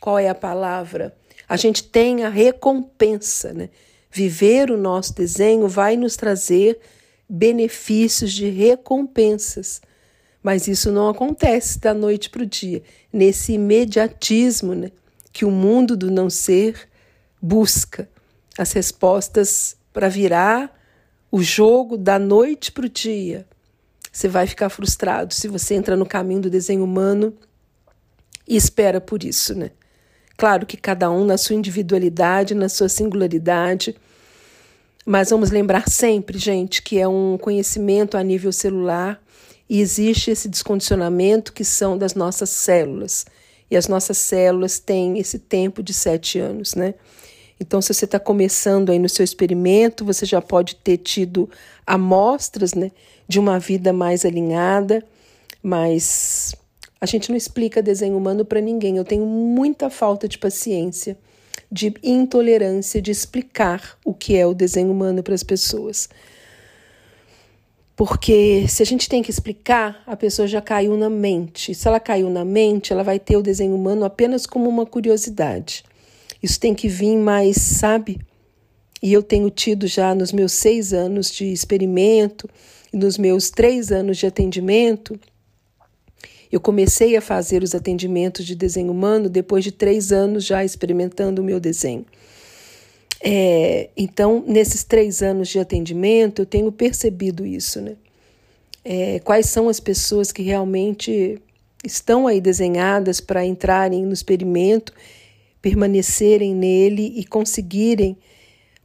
qual 0.00 0.18
é 0.18 0.26
a 0.26 0.34
palavra? 0.34 1.14
A 1.46 1.54
gente 1.54 1.84
tem 1.84 2.24
a 2.24 2.30
recompensa, 2.30 3.52
né? 3.52 3.68
Viver 4.10 4.70
o 4.70 4.78
nosso 4.78 5.14
desenho 5.14 5.68
vai 5.68 5.98
nos 5.98 6.16
trazer 6.16 6.80
benefícios 7.28 8.32
de 8.32 8.48
recompensas. 8.48 9.82
Mas 10.42 10.66
isso 10.66 10.90
não 10.90 11.10
acontece 11.10 11.78
da 11.78 11.92
noite 11.92 12.30
para 12.30 12.42
o 12.42 12.46
dia, 12.46 12.82
nesse 13.12 13.52
imediatismo 13.52 14.74
né, 14.74 14.90
que 15.30 15.44
o 15.44 15.50
mundo 15.50 15.94
do 15.94 16.10
não 16.10 16.30
ser 16.30 16.88
busca. 17.42 18.08
As 18.56 18.72
respostas 18.72 19.76
para 19.92 20.08
virar 20.08 20.74
o 21.30 21.42
jogo 21.42 21.98
da 21.98 22.18
noite 22.18 22.72
para 22.72 22.86
o 22.86 22.88
dia. 22.88 23.46
Você 24.10 24.26
vai 24.28 24.46
ficar 24.46 24.70
frustrado 24.70 25.34
se 25.34 25.48
você 25.48 25.74
entra 25.74 25.96
no 25.96 26.06
caminho 26.06 26.42
do 26.42 26.50
desenho 26.50 26.84
humano 26.84 27.36
e 28.46 28.56
espera 28.56 29.00
por 29.00 29.24
isso, 29.24 29.54
né? 29.54 29.70
Claro 30.36 30.66
que 30.66 30.76
cada 30.76 31.10
um 31.10 31.24
na 31.24 31.38
sua 31.38 31.54
individualidade, 31.54 32.54
na 32.54 32.68
sua 32.68 32.88
singularidade, 32.88 33.94
mas 35.06 35.30
vamos 35.30 35.50
lembrar 35.50 35.88
sempre, 35.88 36.38
gente, 36.38 36.82
que 36.82 36.98
é 36.98 37.06
um 37.06 37.38
conhecimento 37.38 38.16
a 38.16 38.22
nível 38.22 38.50
celular 38.52 39.22
e 39.68 39.80
existe 39.80 40.30
esse 40.30 40.48
descondicionamento 40.48 41.52
que 41.52 41.64
são 41.64 41.96
das 41.96 42.14
nossas 42.14 42.50
células. 42.50 43.26
E 43.70 43.76
as 43.76 43.88
nossas 43.88 44.18
células 44.18 44.78
têm 44.78 45.18
esse 45.18 45.38
tempo 45.38 45.82
de 45.82 45.92
sete 45.94 46.38
anos, 46.38 46.74
né? 46.74 46.94
Então, 47.58 47.80
se 47.80 47.94
você 47.94 48.04
está 48.04 48.18
começando 48.18 48.90
aí 48.90 48.98
no 48.98 49.08
seu 49.08 49.24
experimento, 49.24 50.04
você 50.04 50.26
já 50.26 50.42
pode 50.42 50.76
ter 50.76 50.98
tido 50.98 51.48
amostras 51.86 52.74
né, 52.74 52.90
de 53.28 53.38
uma 53.38 53.58
vida 53.58 53.92
mais 53.92 54.24
alinhada, 54.24 55.04
mais 55.62 56.54
a 57.04 57.06
gente 57.06 57.28
não 57.28 57.36
explica 57.36 57.82
desenho 57.82 58.16
humano 58.16 58.44
para 58.44 58.62
ninguém. 58.62 58.96
Eu 58.96 59.04
tenho 59.04 59.26
muita 59.26 59.90
falta 59.90 60.26
de 60.26 60.38
paciência, 60.38 61.18
de 61.70 61.94
intolerância 62.02 63.00
de 63.02 63.10
explicar 63.10 63.98
o 64.04 64.14
que 64.14 64.34
é 64.36 64.46
o 64.46 64.54
desenho 64.54 64.90
humano 64.90 65.22
para 65.22 65.34
as 65.34 65.42
pessoas. 65.42 66.08
Porque 67.94 68.66
se 68.68 68.82
a 68.82 68.86
gente 68.86 69.06
tem 69.06 69.22
que 69.22 69.30
explicar, 69.30 70.02
a 70.06 70.16
pessoa 70.16 70.48
já 70.48 70.62
caiu 70.62 70.96
na 70.96 71.10
mente. 71.10 71.74
Se 71.74 71.86
ela 71.86 72.00
caiu 72.00 72.30
na 72.30 72.44
mente, 72.44 72.90
ela 72.90 73.04
vai 73.04 73.18
ter 73.18 73.36
o 73.36 73.42
desenho 73.42 73.74
humano 73.74 74.04
apenas 74.06 74.46
como 74.46 74.68
uma 74.68 74.86
curiosidade. 74.86 75.84
Isso 76.42 76.58
tem 76.58 76.74
que 76.74 76.88
vir 76.88 77.16
mais, 77.16 77.58
sabe? 77.58 78.18
E 79.02 79.12
eu 79.12 79.22
tenho 79.22 79.50
tido 79.50 79.86
já 79.86 80.14
nos 80.14 80.32
meus 80.32 80.52
seis 80.52 80.94
anos 80.94 81.30
de 81.30 81.52
experimento, 81.52 82.48
e 82.90 82.96
nos 82.96 83.18
meus 83.18 83.50
três 83.50 83.92
anos 83.92 84.16
de 84.16 84.26
atendimento, 84.26 85.20
eu 86.54 86.60
comecei 86.60 87.16
a 87.16 87.20
fazer 87.20 87.64
os 87.64 87.74
atendimentos 87.74 88.46
de 88.46 88.54
desenho 88.54 88.92
humano 88.92 89.28
depois 89.28 89.64
de 89.64 89.72
três 89.72 90.12
anos 90.12 90.44
já 90.44 90.64
experimentando 90.64 91.42
o 91.42 91.44
meu 91.44 91.58
desenho. 91.58 92.06
É, 93.20 93.90
então, 93.96 94.44
nesses 94.46 94.84
três 94.84 95.20
anos 95.20 95.48
de 95.48 95.58
atendimento, 95.58 96.42
eu 96.42 96.46
tenho 96.46 96.70
percebido 96.70 97.44
isso, 97.44 97.80
né? 97.80 97.96
É, 98.84 99.18
quais 99.20 99.46
são 99.46 99.68
as 99.68 99.80
pessoas 99.80 100.30
que 100.30 100.42
realmente 100.42 101.40
estão 101.82 102.26
aí 102.26 102.40
desenhadas 102.40 103.20
para 103.20 103.44
entrarem 103.44 104.04
no 104.04 104.12
experimento, 104.12 104.92
permanecerem 105.60 106.54
nele 106.54 107.14
e 107.16 107.24
conseguirem 107.24 108.16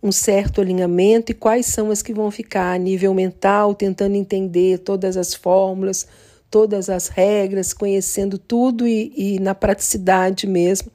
um 0.01 0.11
certo 0.11 0.61
alinhamento, 0.61 1.33
e 1.33 1.35
quais 1.35 1.65
são 1.65 1.91
as 1.91 2.01
que 2.01 2.13
vão 2.13 2.31
ficar 2.31 2.73
a 2.73 2.77
nível 2.77 3.13
mental, 3.13 3.75
tentando 3.75 4.15
entender 4.15 4.79
todas 4.79 5.17
as 5.17 5.35
fórmulas, 5.35 6.07
todas 6.49 6.89
as 6.89 7.07
regras, 7.07 7.73
conhecendo 7.73 8.37
tudo 8.37 8.87
e, 8.87 9.13
e 9.15 9.39
na 9.39 9.53
praticidade 9.53 10.47
mesmo. 10.47 10.91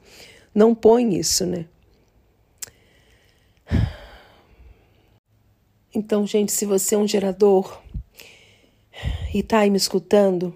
Não 0.53 0.75
põe 0.75 1.17
isso, 1.17 1.45
né? 1.45 1.65
Então, 5.93 6.27
gente, 6.27 6.51
se 6.51 6.65
você 6.65 6.95
é 6.95 6.97
um 6.97 7.07
gerador 7.07 7.81
e 9.33 9.39
está 9.39 9.59
aí 9.59 9.69
me 9.69 9.77
escutando, 9.77 10.53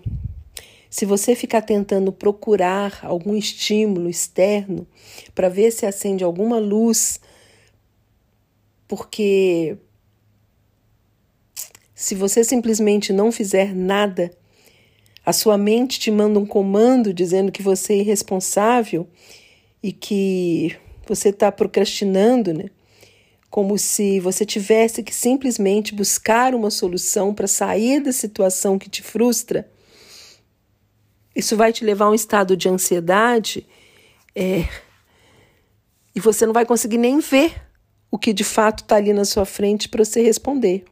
se 0.89 1.05
você 1.05 1.35
ficar 1.35 1.61
tentando 1.61 2.11
procurar 2.11 2.99
algum 3.03 3.35
estímulo 3.35 4.09
externo 4.09 4.87
para 5.33 5.47
ver 5.47 5.71
se 5.71 5.85
acende 5.85 6.23
alguma 6.23 6.59
luz, 6.59 7.21
porque 8.87 9.77
se 11.93 12.15
você 12.15 12.43
simplesmente 12.43 13.13
não 13.13 13.31
fizer 13.31 13.73
nada, 13.75 14.31
a 15.29 15.33
sua 15.33 15.59
mente 15.59 15.99
te 15.99 16.09
manda 16.09 16.39
um 16.39 16.45
comando 16.45 17.13
dizendo 17.13 17.51
que 17.51 17.61
você 17.61 17.93
é 17.93 17.97
irresponsável 17.97 19.07
e 19.81 19.93
que 19.93 20.75
você 21.07 21.29
está 21.29 21.51
procrastinando, 21.51 22.51
né? 22.51 22.71
Como 23.47 23.77
se 23.77 24.19
você 24.19 24.43
tivesse 24.43 25.03
que 25.03 25.13
simplesmente 25.13 25.93
buscar 25.93 26.55
uma 26.55 26.71
solução 26.71 27.31
para 27.31 27.45
sair 27.45 27.99
da 27.99 28.11
situação 28.11 28.79
que 28.79 28.89
te 28.89 29.03
frustra. 29.03 29.69
Isso 31.35 31.55
vai 31.55 31.71
te 31.71 31.85
levar 31.85 32.05
a 32.05 32.09
um 32.09 32.15
estado 32.15 32.57
de 32.57 32.67
ansiedade 32.67 33.67
é, 34.35 34.67
e 36.15 36.19
você 36.19 36.43
não 36.47 36.53
vai 36.53 36.65
conseguir 36.65 36.97
nem 36.97 37.19
ver 37.19 37.53
o 38.09 38.17
que 38.17 38.33
de 38.33 38.43
fato 38.43 38.81
está 38.81 38.95
ali 38.95 39.13
na 39.13 39.25
sua 39.25 39.45
frente 39.45 39.89
para 39.89 40.03
você 40.03 40.23
responder. 40.23 40.85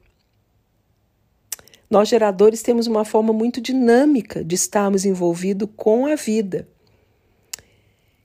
Nós, 1.90 2.10
geradores, 2.10 2.62
temos 2.62 2.86
uma 2.88 3.06
forma 3.06 3.32
muito 3.32 3.62
dinâmica 3.62 4.44
de 4.44 4.56
estarmos 4.56 5.06
envolvidos 5.06 5.70
com 5.76 6.06
a 6.06 6.16
vida. 6.16 6.68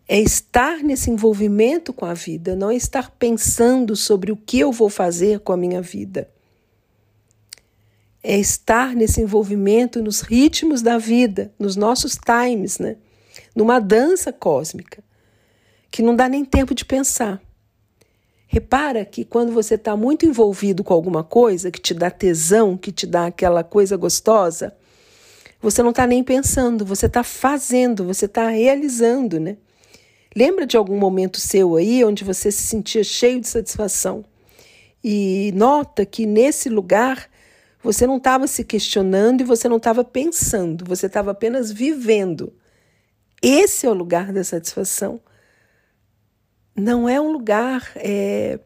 é 0.08 0.20
estar 0.20 0.82
nesse 0.82 1.10
envolvimento 1.10 1.92
com 1.92 2.04
a 2.04 2.12
vida, 2.12 2.54
não 2.54 2.70
é 2.70 2.74
estar 2.74 3.10
pensando 3.12 3.96
sobre 3.96 4.30
o 4.30 4.36
que 4.36 4.58
eu 4.58 4.70
vou 4.70 4.90
fazer 4.90 5.40
com 5.40 5.52
a 5.52 5.56
minha 5.56 5.80
vida. 5.80 6.28
É 8.22 8.38
estar 8.38 8.94
nesse 8.94 9.22
envolvimento 9.22 10.02
nos 10.02 10.20
ritmos 10.20 10.82
da 10.82 10.98
vida, 10.98 11.52
nos 11.58 11.76
nossos 11.76 12.18
times, 12.18 12.78
né? 12.78 12.96
Numa 13.56 13.80
dança 13.80 14.32
cósmica, 14.32 15.02
que 15.90 16.02
não 16.02 16.14
dá 16.14 16.28
nem 16.28 16.44
tempo 16.44 16.74
de 16.74 16.84
pensar. 16.84 17.40
Repara 18.52 19.02
que 19.06 19.24
quando 19.24 19.50
você 19.50 19.76
está 19.76 19.96
muito 19.96 20.26
envolvido 20.26 20.84
com 20.84 20.92
alguma 20.92 21.24
coisa 21.24 21.70
que 21.70 21.80
te 21.80 21.94
dá 21.94 22.10
tesão, 22.10 22.76
que 22.76 22.92
te 22.92 23.06
dá 23.06 23.28
aquela 23.28 23.64
coisa 23.64 23.96
gostosa, 23.96 24.76
você 25.58 25.82
não 25.82 25.88
está 25.88 26.06
nem 26.06 26.22
pensando, 26.22 26.84
você 26.84 27.06
está 27.06 27.24
fazendo, 27.24 28.04
você 28.04 28.26
está 28.26 28.50
realizando, 28.50 29.40
né? 29.40 29.56
Lembra 30.36 30.66
de 30.66 30.76
algum 30.76 30.98
momento 30.98 31.40
seu 31.40 31.76
aí 31.76 32.04
onde 32.04 32.24
você 32.24 32.52
se 32.52 32.64
sentia 32.64 33.02
cheio 33.02 33.40
de 33.40 33.48
satisfação? 33.48 34.22
E 35.02 35.50
nota 35.54 36.04
que 36.04 36.26
nesse 36.26 36.68
lugar 36.68 37.30
você 37.82 38.06
não 38.06 38.18
estava 38.18 38.46
se 38.46 38.64
questionando 38.64 39.40
e 39.40 39.44
você 39.44 39.66
não 39.66 39.78
estava 39.78 40.04
pensando, 40.04 40.84
você 40.84 41.06
estava 41.06 41.30
apenas 41.30 41.72
vivendo. 41.72 42.52
Esse 43.40 43.86
é 43.86 43.88
o 43.88 43.94
lugar 43.94 44.30
da 44.30 44.44
satisfação. 44.44 45.22
Não 46.74 47.08
é 47.08 47.20
um 47.20 47.30
lugar 47.30 47.92
é, 47.96 48.58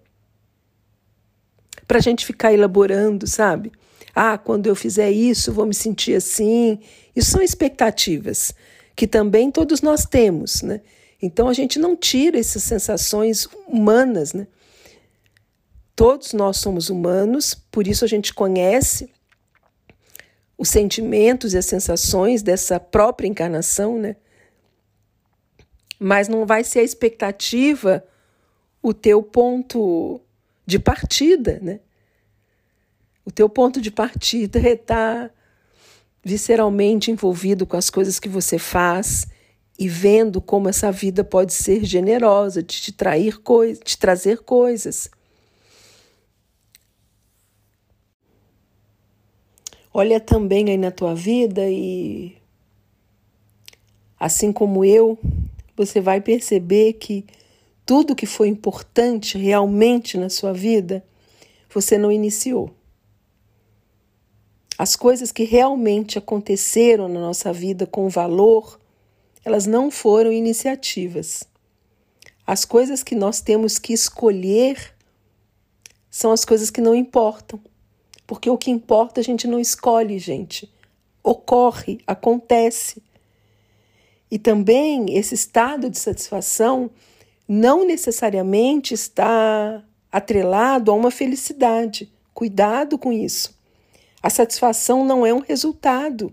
para 1.87 1.99
a 1.99 2.03
gente 2.03 2.25
ficar 2.25 2.53
elaborando, 2.53 3.27
sabe? 3.27 3.73
Ah, 4.15 4.39
quando 4.39 4.67
eu 4.67 4.75
fizer 4.75 5.11
isso, 5.11 5.53
vou 5.53 5.67
me 5.67 5.75
sentir 5.75 6.15
assim. 6.15 6.79
Isso 7.15 7.33
são 7.33 7.43
expectativas 7.43 8.55
que 8.97 9.07
também 9.07 9.51
todos 9.51 9.83
nós 9.83 10.07
temos, 10.07 10.63
né? 10.63 10.81
Então 11.21 11.49
a 11.49 11.53
gente 11.53 11.79
não 11.79 11.95
tira 11.95 12.39
essas 12.39 12.63
sensações 12.63 13.47
humanas, 13.69 14.33
né? 14.33 14.47
Todos 15.95 16.33
nós 16.33 16.57
somos 16.59 16.89
humanos, 16.89 17.55
por 17.71 17.87
isso 17.87 18.05
a 18.05 18.09
gente 18.09 18.33
conhece 18.33 19.11
os 20.59 20.71
sentimentos 20.71 21.53
e 21.53 21.59
as 21.59 21.67
sensações 21.67 22.43
dessa 22.43 22.81
própria 22.81 23.29
encarnação, 23.29 23.99
né? 23.99 24.17
Mas 25.99 26.29
não 26.29 26.45
vai 26.45 26.63
ser 26.63 26.81
a 26.81 26.85
expectativa 26.85 28.05
o 28.83 28.93
teu 28.93 29.23
ponto 29.23 30.21
de 30.65 30.79
partida, 30.79 31.59
né? 31.63 31.81
O 33.25 33.31
teu 33.31 33.49
ponto 33.49 33.81
de 33.81 33.91
partida 33.91 34.61
é 34.61 34.73
estar 34.73 35.33
visceralmente 36.23 37.11
envolvido 37.11 37.67
com 37.67 37.77
as 37.77 37.91
coisas 37.91 38.21
que 38.21 38.29
você 38.29 38.59
faz 38.59 39.27
e 39.79 39.89
vendo 39.89 40.41
como 40.41 40.69
essa 40.69 40.91
vida 40.91 41.23
pode 41.23 41.53
ser 41.53 41.85
generosa, 41.85 42.63
de 42.63 42.81
te, 42.81 42.93
trair 42.93 43.39
coi 43.41 43.75
te 43.75 43.99
trazer 43.99 44.39
coisas. 44.39 45.11
Olha 49.93 50.21
também 50.21 50.69
aí 50.69 50.77
na 50.77 50.91
tua 50.91 51.15
vida 51.15 51.69
e, 51.69 52.37
assim 54.21 54.53
como 54.53 54.85
eu, 54.85 55.19
você 55.77 56.01
vai 56.01 56.21
perceber 56.21 56.95
que 56.95 57.27
tudo 57.85 58.17
que 58.17 58.27
foi 58.27 58.49
importante 58.49 59.39
realmente 59.39 60.19
na 60.19 60.29
sua 60.29 60.53
vida, 60.53 61.05
você 61.73 61.99
não 61.99 62.11
iniciou. 62.11 62.75
As 64.79 64.97
coisas 64.97 65.33
que 65.33 65.45
realmente 65.45 66.19
aconteceram 66.19 67.09
na 67.09 67.21
nossa 67.21 67.53
vida 67.53 67.87
com 67.87 68.09
valor, 68.09 68.79
elas 69.45 69.67
não 69.67 69.91
foram 69.91 70.33
iniciativas. 70.33 71.45
As 72.47 72.65
coisas 72.65 73.03
que 73.03 73.15
nós 73.15 73.41
temos 73.41 73.79
que 73.79 73.93
escolher 73.93 74.95
são 76.11 76.33
as 76.33 76.45
coisas 76.45 76.71
que 76.71 76.81
não 76.81 76.95
importam. 76.95 77.61
Porque 78.27 78.51
o 78.51 78.59
que 78.59 78.71
importa 78.71 79.21
a 79.21 79.25
gente 79.25 79.47
não 79.47 79.61
escolhe, 79.61 80.19
gente. 80.19 80.71
Ocorre, 81.23 82.01
acontece. 82.07 83.03
E 84.31 84.39
também 84.39 85.17
esse 85.17 85.35
estado 85.35 85.89
de 85.89 85.99
satisfação 85.99 86.91
não 87.49 87.87
necessariamente 87.87 88.93
está 88.93 89.83
atrelado 90.11 90.91
a 90.91 90.95
uma 90.95 91.11
felicidade. 91.11 92.13
Cuidado 92.35 92.99
com 92.99 93.13
isso. 93.13 93.57
A 94.23 94.31
satisfação 94.31 95.05
não 95.05 95.25
é 95.25 95.33
um 95.33 95.41
resultado. 95.41 96.33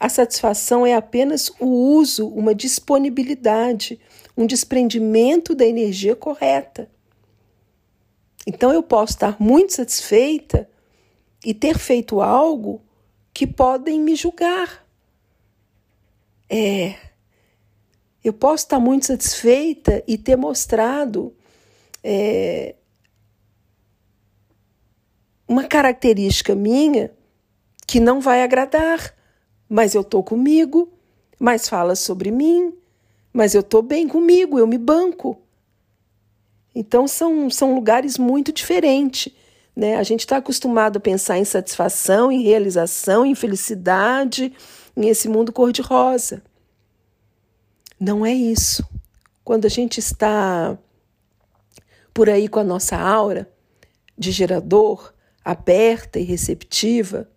A 0.00 0.08
satisfação 0.08 0.86
é 0.86 0.94
apenas 0.94 1.50
o 1.60 1.66
uso, 1.66 2.28
uma 2.28 2.54
disponibilidade, 2.54 4.00
um 4.36 4.46
desprendimento 4.46 5.54
da 5.54 5.66
energia 5.66 6.14
correta. 6.14 6.90
Então 8.46 8.72
eu 8.72 8.82
posso 8.82 9.12
estar 9.12 9.36
muito 9.40 9.74
satisfeita 9.74 10.68
e 11.44 11.52
ter 11.52 11.78
feito 11.78 12.20
algo 12.20 12.80
que 13.34 13.46
podem 13.46 14.00
me 14.00 14.14
julgar. 14.16 14.87
É. 16.48 16.96
Eu 18.24 18.32
posso 18.32 18.64
estar 18.64 18.80
muito 18.80 19.06
satisfeita 19.06 20.02
e 20.06 20.18
ter 20.18 20.36
mostrado 20.36 21.34
é, 22.02 22.74
uma 25.46 25.64
característica 25.64 26.54
minha 26.54 27.12
que 27.86 28.00
não 28.00 28.20
vai 28.20 28.42
agradar, 28.42 29.14
mas 29.68 29.94
eu 29.94 30.04
tô 30.04 30.22
comigo, 30.22 30.92
mas 31.38 31.68
fala 31.68 31.94
sobre 31.94 32.30
mim, 32.30 32.74
mas 33.32 33.54
eu 33.54 33.62
tô 33.62 33.80
bem 33.80 34.06
comigo, 34.08 34.58
eu 34.58 34.66
me 34.66 34.76
banco. 34.76 35.40
Então 36.74 37.08
são, 37.08 37.48
são 37.48 37.74
lugares 37.74 38.18
muito 38.18 38.52
diferentes. 38.52 39.32
Né? 39.74 39.96
A 39.96 40.02
gente 40.02 40.20
está 40.20 40.36
acostumado 40.36 40.96
a 40.96 41.00
pensar 41.00 41.38
em 41.38 41.44
satisfação, 41.44 42.30
em 42.32 42.42
realização, 42.42 43.24
em 43.24 43.34
felicidade, 43.34 44.52
em 44.98 45.08
esse 45.08 45.28
mundo 45.28 45.52
cor-de-rosa. 45.52 46.42
Não 48.00 48.26
é 48.26 48.34
isso. 48.34 48.84
Quando 49.44 49.64
a 49.64 49.68
gente 49.68 49.98
está 50.00 50.76
por 52.12 52.28
aí 52.28 52.48
com 52.48 52.58
a 52.58 52.64
nossa 52.64 52.96
aura 52.96 53.48
de 54.16 54.32
gerador, 54.32 55.14
aberta 55.44 56.18
e 56.18 56.24
receptiva, 56.24 57.30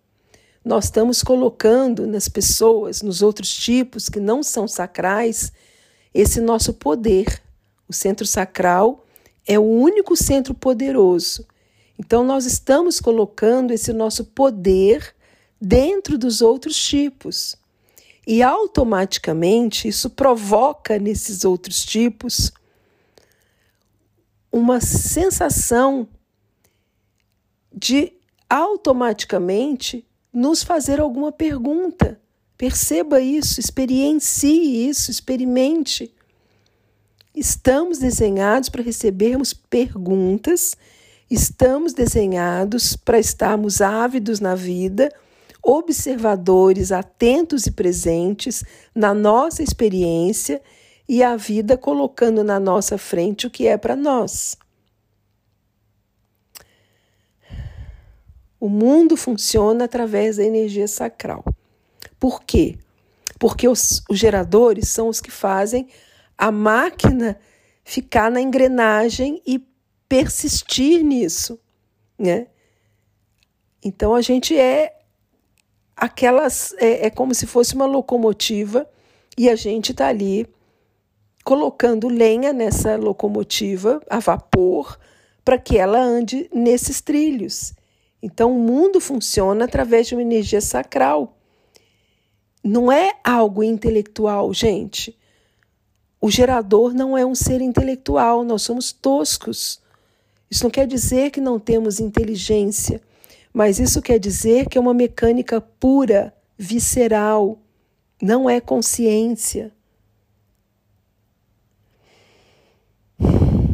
nós 0.64 0.86
estamos 0.86 1.22
colocando 1.22 2.04
nas 2.04 2.28
pessoas, 2.28 3.00
nos 3.00 3.22
outros 3.22 3.54
tipos 3.54 4.08
que 4.08 4.18
não 4.18 4.42
são 4.42 4.66
sacrais, 4.66 5.52
esse 6.12 6.40
nosso 6.40 6.74
poder. 6.74 7.40
O 7.88 7.92
centro 7.92 8.26
sacral 8.26 9.06
é 9.46 9.56
o 9.56 9.62
único 9.62 10.16
centro 10.16 10.52
poderoso. 10.52 11.46
Então, 11.96 12.24
nós 12.24 12.44
estamos 12.44 13.00
colocando 13.00 13.70
esse 13.72 13.92
nosso 13.92 14.24
poder 14.24 15.14
dentro 15.62 16.18
dos 16.18 16.42
outros 16.42 16.76
tipos. 16.76 17.56
E 18.26 18.42
automaticamente 18.42 19.86
isso 19.86 20.10
provoca 20.10 20.98
nesses 20.98 21.44
outros 21.44 21.84
tipos 21.84 22.52
uma 24.50 24.80
sensação 24.80 26.08
de 27.72 28.12
automaticamente 28.50 30.06
nos 30.32 30.62
fazer 30.62 31.00
alguma 31.00 31.30
pergunta. 31.30 32.20
Perceba 32.58 33.20
isso, 33.20 33.58
experiencie 33.58 34.88
isso, 34.88 35.10
experimente. 35.10 36.12
Estamos 37.34 37.98
desenhados 37.98 38.68
para 38.68 38.82
recebermos 38.82 39.54
perguntas, 39.54 40.76
estamos 41.30 41.92
desenhados 41.94 42.94
para 42.94 43.18
estarmos 43.18 43.80
ávidos 43.80 44.38
na 44.38 44.54
vida, 44.54 45.10
observadores, 45.62 46.90
atentos 46.90 47.66
e 47.66 47.70
presentes 47.70 48.64
na 48.94 49.14
nossa 49.14 49.62
experiência 49.62 50.60
e 51.08 51.22
a 51.22 51.36
vida 51.36 51.76
colocando 51.76 52.42
na 52.42 52.58
nossa 52.58 52.98
frente 52.98 53.46
o 53.46 53.50
que 53.50 53.66
é 53.66 53.76
para 53.76 53.94
nós. 53.94 54.56
O 58.58 58.68
mundo 58.68 59.16
funciona 59.16 59.84
através 59.84 60.36
da 60.36 60.44
energia 60.44 60.88
sacral. 60.88 61.44
Por 62.18 62.42
quê? 62.44 62.78
Porque 63.38 63.68
os, 63.68 64.02
os 64.08 64.18
geradores 64.18 64.88
são 64.88 65.08
os 65.08 65.20
que 65.20 65.30
fazem 65.30 65.88
a 66.38 66.52
máquina 66.52 67.38
ficar 67.84 68.30
na 68.30 68.40
engrenagem 68.40 69.42
e 69.46 69.58
persistir 70.08 71.04
nisso, 71.04 71.58
né? 72.18 72.46
Então 73.82 74.14
a 74.14 74.20
gente 74.20 74.56
é 74.56 75.01
aquelas 76.02 76.74
é, 76.78 77.06
é 77.06 77.10
como 77.10 77.32
se 77.32 77.46
fosse 77.46 77.76
uma 77.76 77.86
locomotiva 77.86 78.90
e 79.38 79.48
a 79.48 79.54
gente 79.54 79.92
está 79.92 80.08
ali 80.08 80.48
colocando 81.44 82.08
lenha 82.08 82.52
nessa 82.52 82.96
locomotiva 82.96 84.02
a 84.10 84.18
vapor 84.18 84.98
para 85.44 85.56
que 85.56 85.78
ela 85.78 86.00
ande 86.00 86.50
nesses 86.52 87.00
trilhos. 87.00 87.72
Então, 88.20 88.50
o 88.50 88.58
mundo 88.58 89.00
funciona 89.00 89.64
através 89.64 90.08
de 90.08 90.16
uma 90.16 90.22
energia 90.22 90.60
sacral. 90.60 91.38
Não 92.64 92.90
é 92.90 93.12
algo 93.22 93.62
intelectual, 93.62 94.52
gente. 94.52 95.16
o 96.20 96.28
gerador 96.28 96.92
não 96.92 97.16
é 97.16 97.24
um 97.24 97.34
ser 97.34 97.60
intelectual, 97.60 98.42
nós 98.42 98.62
somos 98.62 98.90
toscos. 98.90 99.80
Isso 100.50 100.64
não 100.64 100.70
quer 100.70 100.86
dizer 100.88 101.30
que 101.30 101.40
não 101.40 101.60
temos 101.60 102.00
inteligência, 102.00 103.00
mas 103.52 103.78
isso 103.78 104.00
quer 104.00 104.18
dizer 104.18 104.68
que 104.68 104.78
é 104.78 104.80
uma 104.80 104.94
mecânica 104.94 105.60
pura, 105.60 106.34
visceral, 106.56 107.58
não 108.20 108.48
é 108.48 108.60
consciência. 108.60 109.72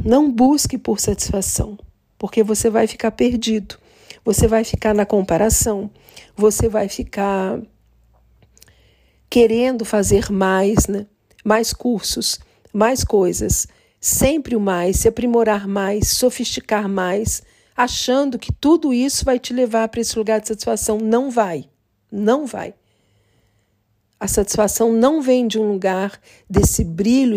Não 0.04 0.32
busque 0.32 0.78
por 0.78 0.98
satisfação, 0.98 1.78
porque 2.18 2.42
você 2.42 2.70
vai 2.70 2.86
ficar 2.86 3.10
perdido, 3.10 3.78
você 4.24 4.48
vai 4.48 4.64
ficar 4.64 4.94
na 4.94 5.04
comparação, 5.04 5.90
você 6.34 6.68
vai 6.68 6.88
ficar 6.88 7.60
querendo 9.28 9.84
fazer 9.84 10.30
mais, 10.30 10.86
né? 10.86 11.06
mais 11.44 11.72
cursos, 11.72 12.38
mais 12.72 13.04
coisas, 13.04 13.66
sempre 14.00 14.54
o 14.56 14.60
mais, 14.60 14.98
se 14.98 15.08
aprimorar 15.08 15.66
mais, 15.66 16.08
sofisticar 16.08 16.88
mais, 16.88 17.42
achando 17.78 18.40
que 18.40 18.52
tudo 18.52 18.92
isso 18.92 19.24
vai 19.24 19.38
te 19.38 19.54
levar 19.54 19.86
para 19.88 20.00
esse 20.00 20.18
lugar 20.18 20.40
de 20.40 20.48
satisfação. 20.48 20.98
Não 20.98 21.30
vai, 21.30 21.70
não 22.10 22.44
vai. 22.44 22.74
A 24.18 24.26
satisfação 24.26 24.92
não 24.92 25.22
vem 25.22 25.46
de 25.46 25.60
um 25.60 25.70
lugar 25.70 26.20
desse 26.50 26.82
brilho, 26.82 27.36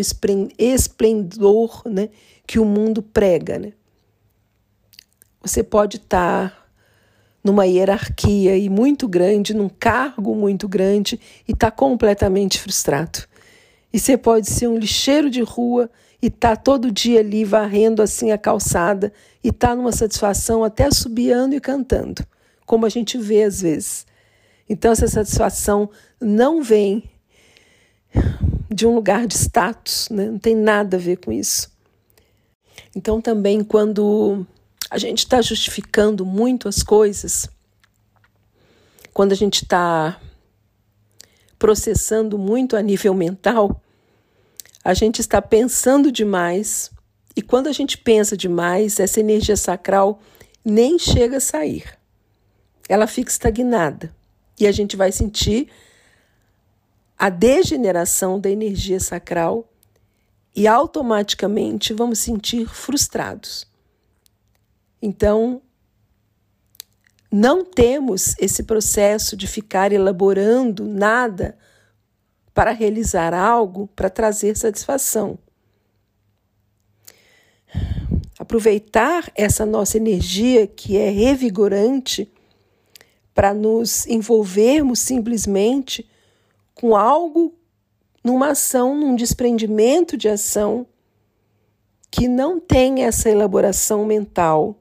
esplendor 0.58 1.82
né, 1.86 2.08
que 2.44 2.58
o 2.58 2.64
mundo 2.64 3.00
prega. 3.00 3.56
Né? 3.56 3.72
Você 5.40 5.62
pode 5.62 5.98
estar 5.98 6.68
numa 7.44 7.64
hierarquia 7.64 8.58
e 8.58 8.68
muito 8.68 9.06
grande, 9.06 9.54
num 9.54 9.68
cargo 9.68 10.34
muito 10.34 10.66
grande 10.66 11.20
e 11.46 11.52
está 11.52 11.70
completamente 11.70 12.58
frustrado. 12.58 13.28
E 13.92 13.98
você 14.00 14.16
pode 14.16 14.50
ser 14.50 14.66
um 14.66 14.76
lixeiro 14.76 15.30
de 15.30 15.40
rua 15.40 15.88
e 16.22 16.30
tá 16.30 16.54
todo 16.54 16.92
dia 16.92 17.18
ali 17.18 17.44
varrendo 17.44 18.00
assim 18.00 18.30
a 18.30 18.38
calçada 18.38 19.12
e 19.42 19.50
tá 19.50 19.74
numa 19.74 19.90
satisfação 19.90 20.62
até 20.62 20.88
subiando 20.88 21.56
e 21.56 21.60
cantando, 21.60 22.24
como 22.64 22.86
a 22.86 22.88
gente 22.88 23.18
vê 23.18 23.42
às 23.42 23.60
vezes. 23.60 24.06
Então 24.68 24.92
essa 24.92 25.08
satisfação 25.08 25.90
não 26.20 26.62
vem 26.62 27.10
de 28.70 28.86
um 28.86 28.94
lugar 28.94 29.26
de 29.26 29.34
status, 29.34 30.08
né? 30.10 30.26
não 30.26 30.38
tem 30.38 30.54
nada 30.54 30.96
a 30.96 31.00
ver 31.00 31.16
com 31.16 31.32
isso. 31.32 31.72
Então 32.94 33.20
também 33.20 33.64
quando 33.64 34.46
a 34.88 34.98
gente 34.98 35.18
está 35.18 35.42
justificando 35.42 36.24
muito 36.24 36.68
as 36.68 36.84
coisas, 36.84 37.50
quando 39.12 39.32
a 39.32 39.36
gente 39.36 39.64
está 39.64 40.20
processando 41.58 42.38
muito 42.38 42.76
a 42.76 42.82
nível 42.82 43.12
mental, 43.12 43.81
a 44.84 44.94
gente 44.94 45.20
está 45.20 45.40
pensando 45.40 46.10
demais 46.10 46.90
e 47.36 47.42
quando 47.42 47.68
a 47.68 47.72
gente 47.72 47.96
pensa 47.96 48.36
demais, 48.36 49.00
essa 49.00 49.20
energia 49.20 49.56
sacral 49.56 50.20
nem 50.64 50.98
chega 50.98 51.38
a 51.38 51.40
sair. 51.40 51.98
Ela 52.88 53.06
fica 53.06 53.30
estagnada 53.30 54.14
e 54.58 54.66
a 54.66 54.72
gente 54.72 54.96
vai 54.96 55.10
sentir 55.12 55.68
a 57.18 57.28
degeneração 57.28 58.38
da 58.38 58.50
energia 58.50 59.00
sacral 59.00 59.68
e 60.54 60.66
automaticamente 60.66 61.94
vamos 61.94 62.18
sentir 62.18 62.66
frustrados. 62.66 63.66
Então, 65.00 65.62
não 67.30 67.64
temos 67.64 68.34
esse 68.38 68.62
processo 68.64 69.36
de 69.36 69.46
ficar 69.46 69.90
elaborando 69.90 70.84
nada 70.84 71.56
para 72.54 72.70
realizar 72.70 73.32
algo 73.34 73.88
para 73.94 74.10
trazer 74.10 74.56
satisfação. 74.56 75.38
Aproveitar 78.38 79.30
essa 79.34 79.64
nossa 79.64 79.96
energia 79.96 80.66
que 80.66 80.96
é 80.96 81.08
revigorante 81.10 82.30
para 83.34 83.54
nos 83.54 84.06
envolvermos 84.06 84.98
simplesmente 84.98 86.08
com 86.74 86.96
algo, 86.96 87.54
numa 88.22 88.50
ação, 88.50 88.94
num 88.94 89.14
desprendimento 89.14 90.16
de 90.16 90.28
ação 90.28 90.86
que 92.10 92.28
não 92.28 92.60
tem 92.60 93.04
essa 93.04 93.30
elaboração 93.30 94.04
mental 94.04 94.76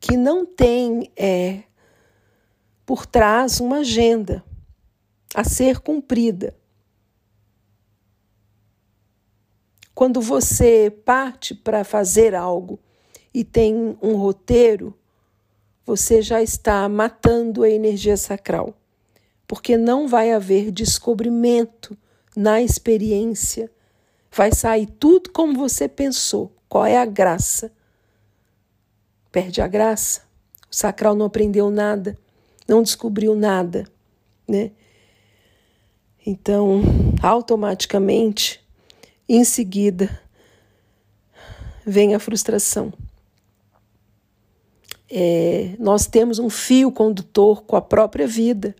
que 0.00 0.16
não 0.16 0.46
tem 0.46 1.10
é, 1.16 1.62
por 2.86 3.06
trás 3.06 3.60
uma 3.60 3.78
agenda 3.78 4.44
a 5.34 5.44
ser 5.44 5.80
cumprida. 5.80 6.54
Quando 9.98 10.20
você 10.20 10.92
parte 11.04 11.56
para 11.56 11.82
fazer 11.82 12.32
algo 12.32 12.78
e 13.34 13.42
tem 13.42 13.98
um 14.00 14.14
roteiro, 14.14 14.96
você 15.84 16.22
já 16.22 16.40
está 16.40 16.88
matando 16.88 17.64
a 17.64 17.68
energia 17.68 18.16
sacral, 18.16 18.78
porque 19.44 19.76
não 19.76 20.06
vai 20.06 20.30
haver 20.30 20.70
descobrimento 20.70 21.98
na 22.36 22.62
experiência. 22.62 23.68
Vai 24.30 24.52
sair 24.52 24.86
tudo 24.86 25.30
como 25.32 25.58
você 25.58 25.88
pensou. 25.88 26.52
Qual 26.68 26.86
é 26.86 26.96
a 26.96 27.04
graça? 27.04 27.72
perde 29.32 29.60
a 29.60 29.66
graça. 29.66 30.20
O 30.70 30.76
sacral 30.76 31.16
não 31.16 31.26
aprendeu 31.26 31.72
nada, 31.72 32.16
não 32.68 32.84
descobriu 32.84 33.34
nada, 33.34 33.84
né? 34.46 34.70
Então, 36.24 36.82
automaticamente, 37.20 38.64
em 39.28 39.44
seguida, 39.44 40.20
vem 41.84 42.14
a 42.14 42.18
frustração. 42.18 42.92
É, 45.10 45.74
nós 45.78 46.06
temos 46.06 46.38
um 46.38 46.50
fio 46.50 46.92
condutor 46.92 47.62
com 47.62 47.76
a 47.76 47.80
própria 47.80 48.26
vida 48.26 48.74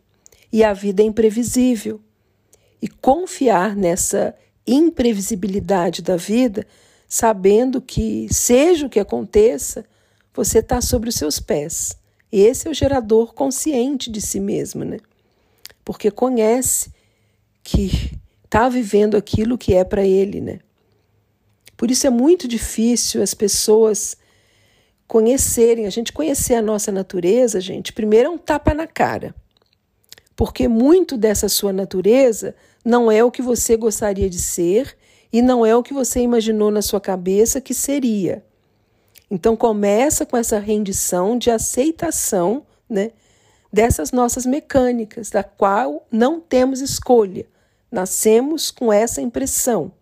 e 0.53 0.63
a 0.65 0.73
vida 0.73 1.03
é 1.03 1.07
imprevisível. 1.07 2.01
E 2.81 2.89
confiar 2.89 3.75
nessa 3.75 4.35
imprevisibilidade 4.67 6.03
da 6.03 6.17
vida, 6.17 6.67
sabendo 7.09 7.81
que, 7.81 8.29
seja 8.31 8.87
o 8.87 8.91
que 8.91 9.01
aconteça, 9.01 9.85
você 10.35 10.59
está 10.59 10.81
sobre 10.81 11.09
os 11.09 11.15
seus 11.15 11.41
pés. 11.41 11.97
Esse 12.31 12.69
é 12.69 12.71
o 12.71 12.75
gerador 12.75 13.35
consciente 13.35 14.11
de 14.11 14.21
si 14.21 14.39
mesmo, 14.39 14.85
né? 14.85 14.99
Porque 15.85 16.11
conhece 16.11 16.93
que 17.63 18.13
está 18.49 18.67
vivendo 18.67 19.15
aquilo 19.15 19.59
que 19.59 19.75
é 19.75 19.85
para 19.85 20.05
ele, 20.05 20.41
né? 20.41 20.61
Por 21.77 21.91
isso 21.91 22.07
é 22.07 22.11
muito 22.11 22.49
difícil 22.49 23.23
as 23.23 23.35
pessoas 23.35 24.17
conhecerem, 25.07 25.87
a 25.87 25.91
gente 25.91 26.13
conhecer 26.13 26.55
a 26.55 26.63
nossa 26.63 26.91
natureza, 26.91 27.61
gente, 27.61 27.93
primeiro 27.93 28.29
é 28.29 28.31
um 28.31 28.39
tapa 28.39 28.73
na 28.75 28.87
cara. 28.87 29.35
Porque 30.35 30.67
muito 30.67 31.17
dessa 31.17 31.49
sua 31.49 31.73
natureza 31.73 32.55
não 32.85 33.13
é 33.13 33.23
o 33.23 33.31
que 33.31 33.43
você 33.43 33.77
gostaria 33.77 34.31
de 34.31 34.39
ser 34.39 34.97
e 35.31 35.43
não 35.43 35.65
é 35.65 35.77
o 35.77 35.83
que 35.83 35.93
você 35.93 36.21
imaginou 36.21 36.71
na 36.71 36.81
sua 36.81 37.01
cabeça 37.01 37.61
que 37.61 37.75
seria. 37.75 38.43
Então 39.31 39.55
começa 39.57 40.25
com 40.25 40.37
essa 40.37 40.59
rendição 40.59 41.37
de 41.37 41.51
aceitação, 41.51 42.67
né, 42.89 43.11
dessas 43.71 44.11
nossas 44.11 44.47
mecânicas, 44.47 45.29
da 45.29 45.45
qual 45.45 46.07
não 46.11 46.41
temos 46.41 46.81
escolha. 46.81 47.47
Nascemos 47.91 48.71
com 48.71 48.93
essa 48.93 49.21
impressão, 49.21 49.93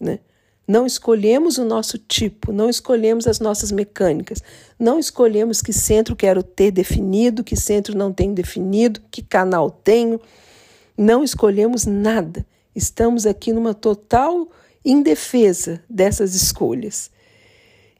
né? 0.00 0.20
Não 0.66 0.86
escolhemos 0.86 1.58
o 1.58 1.64
nosso 1.64 1.98
tipo, 1.98 2.50
não 2.50 2.70
escolhemos 2.70 3.26
as 3.26 3.38
nossas 3.38 3.70
mecânicas, 3.70 4.42
não 4.78 4.98
escolhemos 4.98 5.60
que 5.60 5.74
centro 5.74 6.16
quero 6.16 6.42
ter 6.42 6.70
definido, 6.70 7.44
que 7.44 7.54
centro 7.54 7.96
não 7.96 8.10
tenho 8.12 8.32
definido, 8.34 9.02
que 9.10 9.20
canal 9.20 9.70
tenho. 9.70 10.18
Não 10.96 11.22
escolhemos 11.22 11.84
nada. 11.84 12.46
Estamos 12.74 13.26
aqui 13.26 13.52
numa 13.52 13.74
total 13.74 14.48
indefesa 14.82 15.82
dessas 15.88 16.34
escolhas. 16.34 17.10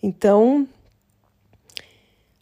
Então, 0.03 0.67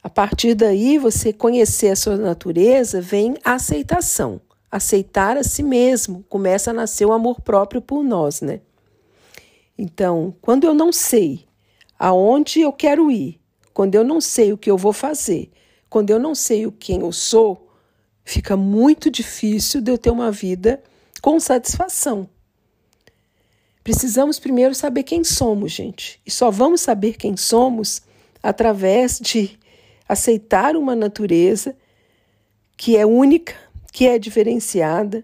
a 0.03 0.11
partir 0.11 0.55
daí, 0.55 0.99
você 0.99 1.32
conhecer 1.32 1.88
a 1.88 1.97
sua 1.97 2.16
natureza, 2.16 3.01
vem 3.01 3.36
a 3.45 3.55
aceitação. 3.55 4.40
Aceitar 4.72 5.36
a 5.36 5.44
si 5.44 5.62
mesmo, 5.62 6.24
começa 6.30 6.70
a 6.70 6.74
nascer 6.74 7.04
o 7.04 7.12
amor 7.12 7.42
próprio 7.42 7.82
por 7.82 8.02
nós, 8.02 8.40
né? 8.40 8.62
Então, 9.76 10.34
quando 10.40 10.64
eu 10.64 10.72
não 10.72 10.90
sei 10.90 11.46
aonde 11.98 12.60
eu 12.60 12.72
quero 12.72 13.10
ir, 13.10 13.38
quando 13.74 13.94
eu 13.94 14.02
não 14.02 14.20
sei 14.20 14.52
o 14.52 14.58
que 14.58 14.70
eu 14.70 14.78
vou 14.78 14.92
fazer, 14.92 15.52
quando 15.90 16.08
eu 16.10 16.18
não 16.18 16.34
sei 16.34 16.66
o 16.66 16.72
quem 16.72 17.00
eu 17.00 17.12
sou, 17.12 17.68
fica 18.24 18.56
muito 18.56 19.10
difícil 19.10 19.82
de 19.82 19.90
eu 19.90 19.98
ter 19.98 20.10
uma 20.10 20.32
vida 20.32 20.82
com 21.20 21.38
satisfação. 21.38 22.28
Precisamos 23.84 24.38
primeiro 24.38 24.74
saber 24.74 25.02
quem 25.02 25.24
somos, 25.24 25.72
gente. 25.72 26.20
E 26.24 26.30
só 26.30 26.50
vamos 26.50 26.80
saber 26.80 27.16
quem 27.16 27.36
somos 27.36 28.02
através 28.42 29.18
de 29.20 29.58
aceitar 30.08 30.76
uma 30.76 30.94
natureza 30.94 31.76
que 32.76 32.96
é 32.96 33.04
única, 33.04 33.54
que 33.93 34.09
é 34.09 34.18
diferenciada, 34.18 35.22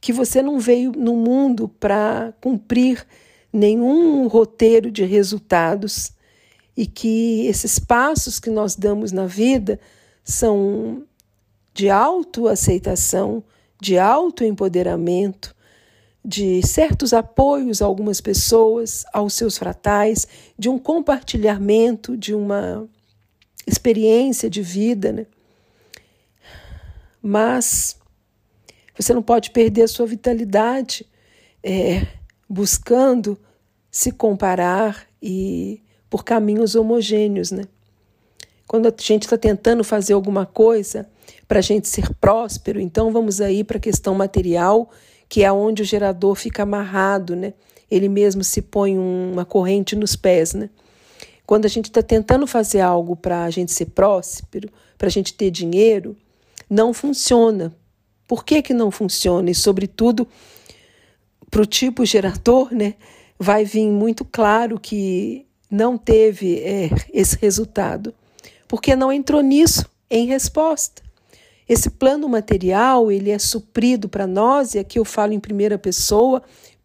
que 0.00 0.12
você 0.12 0.42
não 0.42 0.60
veio 0.60 0.92
no 0.92 1.16
mundo 1.16 1.66
para 1.66 2.34
cumprir 2.40 3.04
nenhum 3.50 4.26
roteiro 4.26 4.90
de 4.90 5.04
resultados 5.04 6.12
e 6.76 6.86
que 6.86 7.46
esses 7.46 7.78
passos 7.78 8.38
que 8.38 8.50
nós 8.50 8.76
damos 8.76 9.10
na 9.10 9.26
vida 9.26 9.80
são 10.22 11.04
de 11.72 11.88
autoaceitação, 11.88 13.42
de 13.80 13.98
autoempoderamento, 13.98 15.54
de 16.22 16.66
certos 16.66 17.12
apoios 17.12 17.80
a 17.80 17.86
algumas 17.86 18.20
pessoas, 18.20 19.04
aos 19.12 19.34
seus 19.34 19.56
fratais, 19.56 20.26
de 20.58 20.68
um 20.68 20.78
compartilhamento, 20.78 22.16
de 22.16 22.34
uma 22.34 22.86
experiência 23.66 24.50
de 24.50 24.62
vida, 24.62 25.12
né? 25.12 25.26
Mas 27.26 27.96
você 28.94 29.14
não 29.14 29.22
pode 29.22 29.50
perder 29.50 29.84
a 29.84 29.88
sua 29.88 30.04
vitalidade 30.04 31.06
é, 31.62 32.06
buscando 32.46 33.38
se 33.90 34.12
comparar 34.12 35.06
e 35.22 35.80
por 36.10 36.22
caminhos 36.22 36.74
homogêneos, 36.74 37.50
né? 37.50 37.64
Quando 38.68 38.88
a 38.88 38.94
gente 39.00 39.22
está 39.22 39.38
tentando 39.38 39.82
fazer 39.82 40.12
alguma 40.12 40.44
coisa 40.44 41.08
para 41.48 41.60
a 41.60 41.62
gente 41.62 41.88
ser 41.88 42.14
próspero, 42.16 42.78
então 42.78 43.10
vamos 43.10 43.40
aí 43.40 43.64
para 43.64 43.78
a 43.78 43.80
questão 43.80 44.14
material, 44.14 44.90
que 45.26 45.42
é 45.42 45.50
onde 45.50 45.80
o 45.80 45.84
gerador 45.84 46.34
fica 46.34 46.64
amarrado, 46.64 47.34
né? 47.34 47.54
Ele 47.90 48.08
mesmo 48.10 48.44
se 48.44 48.60
põe 48.60 48.98
uma 48.98 49.46
corrente 49.46 49.96
nos 49.96 50.14
pés, 50.14 50.52
né? 50.52 50.68
Quando 51.46 51.64
a 51.64 51.68
gente 51.68 51.86
está 51.86 52.02
tentando 52.02 52.46
fazer 52.46 52.82
algo 52.82 53.16
para 53.16 53.44
a 53.44 53.50
gente 53.50 53.72
ser 53.72 53.86
próspero, 53.86 54.68
para 54.98 55.08
a 55.08 55.10
gente 55.10 55.32
ter 55.32 55.50
dinheiro, 55.50 56.14
não 56.68 56.92
funciona. 56.92 57.74
Por 58.26 58.44
que, 58.44 58.62
que 58.62 58.74
não 58.74 58.90
funciona? 58.90 59.50
E, 59.50 59.54
sobretudo, 59.54 60.26
para 61.50 61.62
o 61.62 61.66
tipo 61.66 62.04
gerador, 62.04 62.72
né, 62.74 62.94
vai 63.38 63.64
vir 63.64 63.88
muito 63.88 64.24
claro 64.24 64.78
que 64.78 65.46
não 65.70 65.98
teve 65.98 66.58
é, 66.60 66.90
esse 67.12 67.36
resultado, 67.36 68.14
porque 68.68 68.96
não 68.96 69.12
entrou 69.12 69.40
nisso 69.40 69.86
em 70.10 70.26
resposta. 70.26 71.02
Esse 71.68 71.90
plano 71.90 72.28
material 72.28 73.10
ele 73.10 73.30
é 73.30 73.38
suprido 73.38 74.08
para 74.08 74.26
nós, 74.26 74.74
e 74.74 74.78
aqui 74.78 74.98
eu 74.98 75.04
falo 75.04 75.32
em 75.32 75.40
primeira 75.40 75.78
pessoa, 75.78 76.42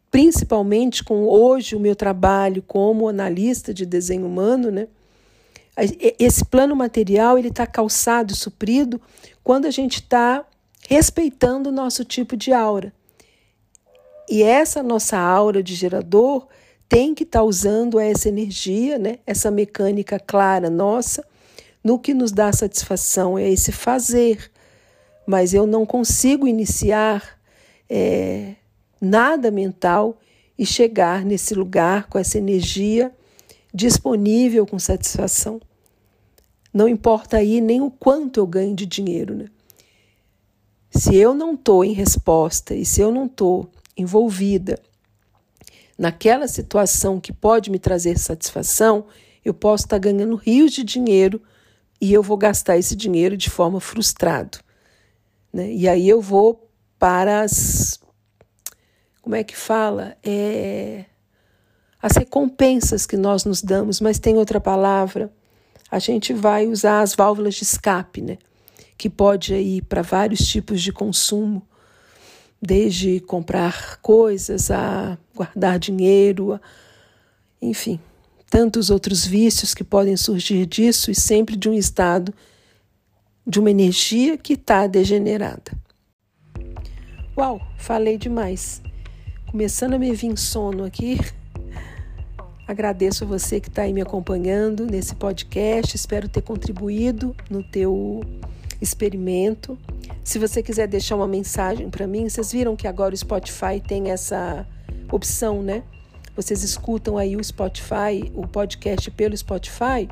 principalmente 0.10 1.04
com 1.04 1.28
hoje 1.28 1.76
o 1.76 1.80
meu 1.80 1.96
trabalho 1.96 2.64
como 2.66 3.08
analista 3.08 3.74
de 3.74 3.86
desenho 3.86 4.26
humano, 4.26 4.72
né? 4.72 4.88
Esse 6.18 6.44
plano 6.44 6.76
material 6.76 7.38
ele 7.38 7.48
está 7.48 7.66
calçado 7.66 8.34
e 8.34 8.36
suprido 8.36 9.00
quando 9.50 9.66
a 9.66 9.72
gente 9.72 9.96
está 9.96 10.46
respeitando 10.88 11.70
o 11.70 11.72
nosso 11.72 12.06
tipo 12.06 12.38
de 12.38 12.54
aura. 12.54 12.94
E 14.30 14.44
essa 14.44 14.84
nossa 14.84 15.18
aura 15.18 15.64
de 15.64 15.74
gerador 15.74 16.48
tem 16.88 17.16
que 17.16 17.24
estar 17.24 17.40
tá 17.40 17.44
usando 17.44 18.00
essa 18.00 18.30
energia, 18.30 19.00
né? 19.00 19.18
essa 19.26 19.50
mecânica 19.50 20.20
clara 20.20 20.70
nossa, 20.70 21.26
no 21.84 21.98
que 21.98 22.14
nos 22.14 22.32
dá 22.32 22.54
satisfação, 22.54 23.40
é 23.40 23.50
esse 23.50 23.72
fazer. 23.72 24.52
Mas 25.26 25.52
eu 25.52 25.66
não 25.66 25.84
consigo 25.84 26.48
iniciar 26.48 27.40
é, 27.90 28.54
nada 29.02 29.50
mental 29.50 30.20
e 30.60 30.64
chegar 30.64 31.26
nesse 31.26 31.56
lugar 31.56 32.08
com 32.08 32.20
essa 32.20 32.38
energia 32.38 33.12
disponível 33.74 34.68
com 34.68 34.78
satisfação. 34.78 35.60
Não 36.74 36.88
importa 36.88 37.38
aí 37.38 37.62
nem 37.62 37.82
o 37.82 37.90
quanto 37.90 38.40
eu 38.40 38.48
ganho 38.48 38.76
de 38.76 38.86
dinheiro, 38.86 39.36
né? 39.36 39.46
Se 40.92 41.16
eu 41.16 41.34
não 41.34 41.54
estou 41.54 41.84
em 41.84 41.94
resposta 41.94 42.74
e 42.74 42.86
se 42.86 43.02
eu 43.02 43.12
não 43.12 43.26
estou 43.26 43.70
envolvida 43.96 44.80
naquela 45.98 46.48
situação 46.48 47.20
que 47.20 47.34
pode 47.34 47.70
me 47.70 47.78
trazer 47.78 48.18
satisfação, 48.18 49.06
eu 49.44 49.54
posso 49.54 49.86
estar 49.86 49.98
tá 49.98 50.00
ganhando 50.00 50.36
rios 50.36 50.72
de 50.72 50.84
dinheiro 50.84 51.42
e 52.00 52.14
eu 52.14 52.24
vou 52.24 52.38
gastar 52.38 52.78
esse 52.78 52.96
dinheiro 52.96 53.36
de 53.36 53.50
forma 53.50 53.80
frustrada. 53.80 54.60
Né? 55.52 55.72
E 55.72 55.88
aí 55.88 56.08
eu 56.08 56.22
vou 56.22 56.70
para 56.98 57.42
as. 57.42 58.00
Como 59.22 59.36
é 59.36 59.44
que 59.44 59.56
fala? 59.56 60.18
É, 60.24 61.06
as 62.02 62.16
recompensas 62.16 63.06
que 63.06 63.18
nós 63.18 63.44
nos 63.44 63.62
damos, 63.62 64.00
mas 64.00 64.20
tem 64.20 64.38
outra 64.38 64.60
palavra. 64.60 65.32
A 65.92 66.00
gente 66.00 66.34
vai 66.34 66.68
usar 66.68 67.02
as 67.02 67.16
válvulas 67.16 67.56
de 67.56 67.64
escape, 67.64 68.22
né? 68.22 68.38
que 69.00 69.10
pode 69.10 69.56
ir 69.56 69.82
para 69.84 70.02
vários 70.02 70.46
tipos 70.46 70.82
de 70.82 70.92
consumo, 70.92 71.66
desde 72.62 73.22
comprar 73.22 73.98
coisas 74.02 74.70
a 74.70 75.18
guardar 75.34 75.80
dinheiro, 75.80 76.52
a, 76.52 76.60
enfim, 77.62 77.98
tantos 78.50 78.90
outros 78.90 79.26
vícios 79.26 79.74
que 79.74 79.86
podem 79.86 80.18
surgir 80.18 80.66
disso 80.66 81.10
e 81.10 81.16
sempre 81.16 81.56
de 81.56 81.70
um 81.70 81.74
estado 81.74 82.34
de 83.48 83.58
uma 83.58 83.72
energia 83.72 84.38
que 84.38 84.54
está 84.54 84.86
degenerada. 84.86 85.72
Uau, 87.38 87.62
falei 87.78 88.18
demais. 88.18 88.82
Começando 89.50 89.94
a 89.94 89.98
me 89.98 90.14
vir 90.14 90.38
sono 90.38 90.84
aqui. 90.84 91.18
Agradeço 92.70 93.26
você 93.26 93.60
que 93.60 93.68
está 93.68 93.82
aí 93.82 93.92
me 93.92 94.00
acompanhando 94.00 94.86
nesse 94.86 95.16
podcast. 95.16 95.96
Espero 95.96 96.30
ter 96.30 96.44
contribuído 96.44 97.36
no 97.50 97.64
teu 97.64 98.24
experimento. 98.80 99.76
Se 100.24 100.38
você 100.38 100.62
quiser 100.62 100.88
deixar 100.88 101.16
uma 101.16 101.28
mensagem 101.28 101.90
para 101.90 102.06
mim, 102.06 102.30
vocês 102.30 102.52
viram 102.52 102.76
que 102.76 102.88
agora 102.88 103.12
o 103.12 103.18
Spotify 103.18 103.82
tem 103.84 104.12
essa 104.12 104.68
opção, 105.12 105.64
né? 105.64 105.82
Vocês 106.36 106.62
escutam 106.62 107.18
aí 107.18 107.36
o 107.36 107.44
Spotify, 107.44 108.32
o 108.36 108.48
podcast 108.48 109.10
pelo 109.10 109.36
Spotify. 109.36 110.08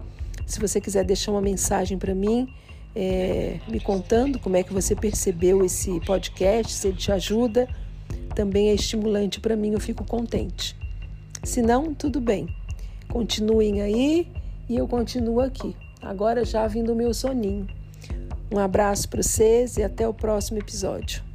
Se 0.47 0.59
você 0.59 0.81
quiser 0.81 1.05
deixar 1.05 1.33
uma 1.33 1.41
mensagem 1.41 1.95
para 1.99 2.15
mim, 2.15 2.51
é, 2.95 3.59
me 3.67 3.79
contando 3.79 4.39
como 4.39 4.57
é 4.57 4.63
que 4.63 4.73
você 4.73 4.95
percebeu 4.95 5.63
esse 5.63 5.99
podcast, 6.07 6.73
se 6.73 6.87
ele 6.87 6.97
te 6.97 7.11
ajuda, 7.11 7.69
também 8.33 8.69
é 8.69 8.73
estimulante 8.73 9.39
para 9.39 9.55
mim, 9.55 9.73
eu 9.73 9.79
fico 9.79 10.03
contente. 10.03 10.75
Se 11.47 11.61
não, 11.61 11.93
tudo 11.93 12.19
bem. 12.19 12.45
Continuem 13.07 13.81
aí 13.81 14.27
e 14.67 14.75
eu 14.75 14.85
continuo 14.85 15.39
aqui. 15.39 15.73
Agora 16.01 16.43
já 16.43 16.67
vindo 16.67 16.91
o 16.91 16.95
meu 16.95 17.13
soninho. 17.13 17.65
Um 18.53 18.59
abraço 18.59 19.07
para 19.07 19.23
vocês 19.23 19.77
e 19.77 19.83
até 19.83 20.05
o 20.05 20.13
próximo 20.13 20.59
episódio. 20.59 21.26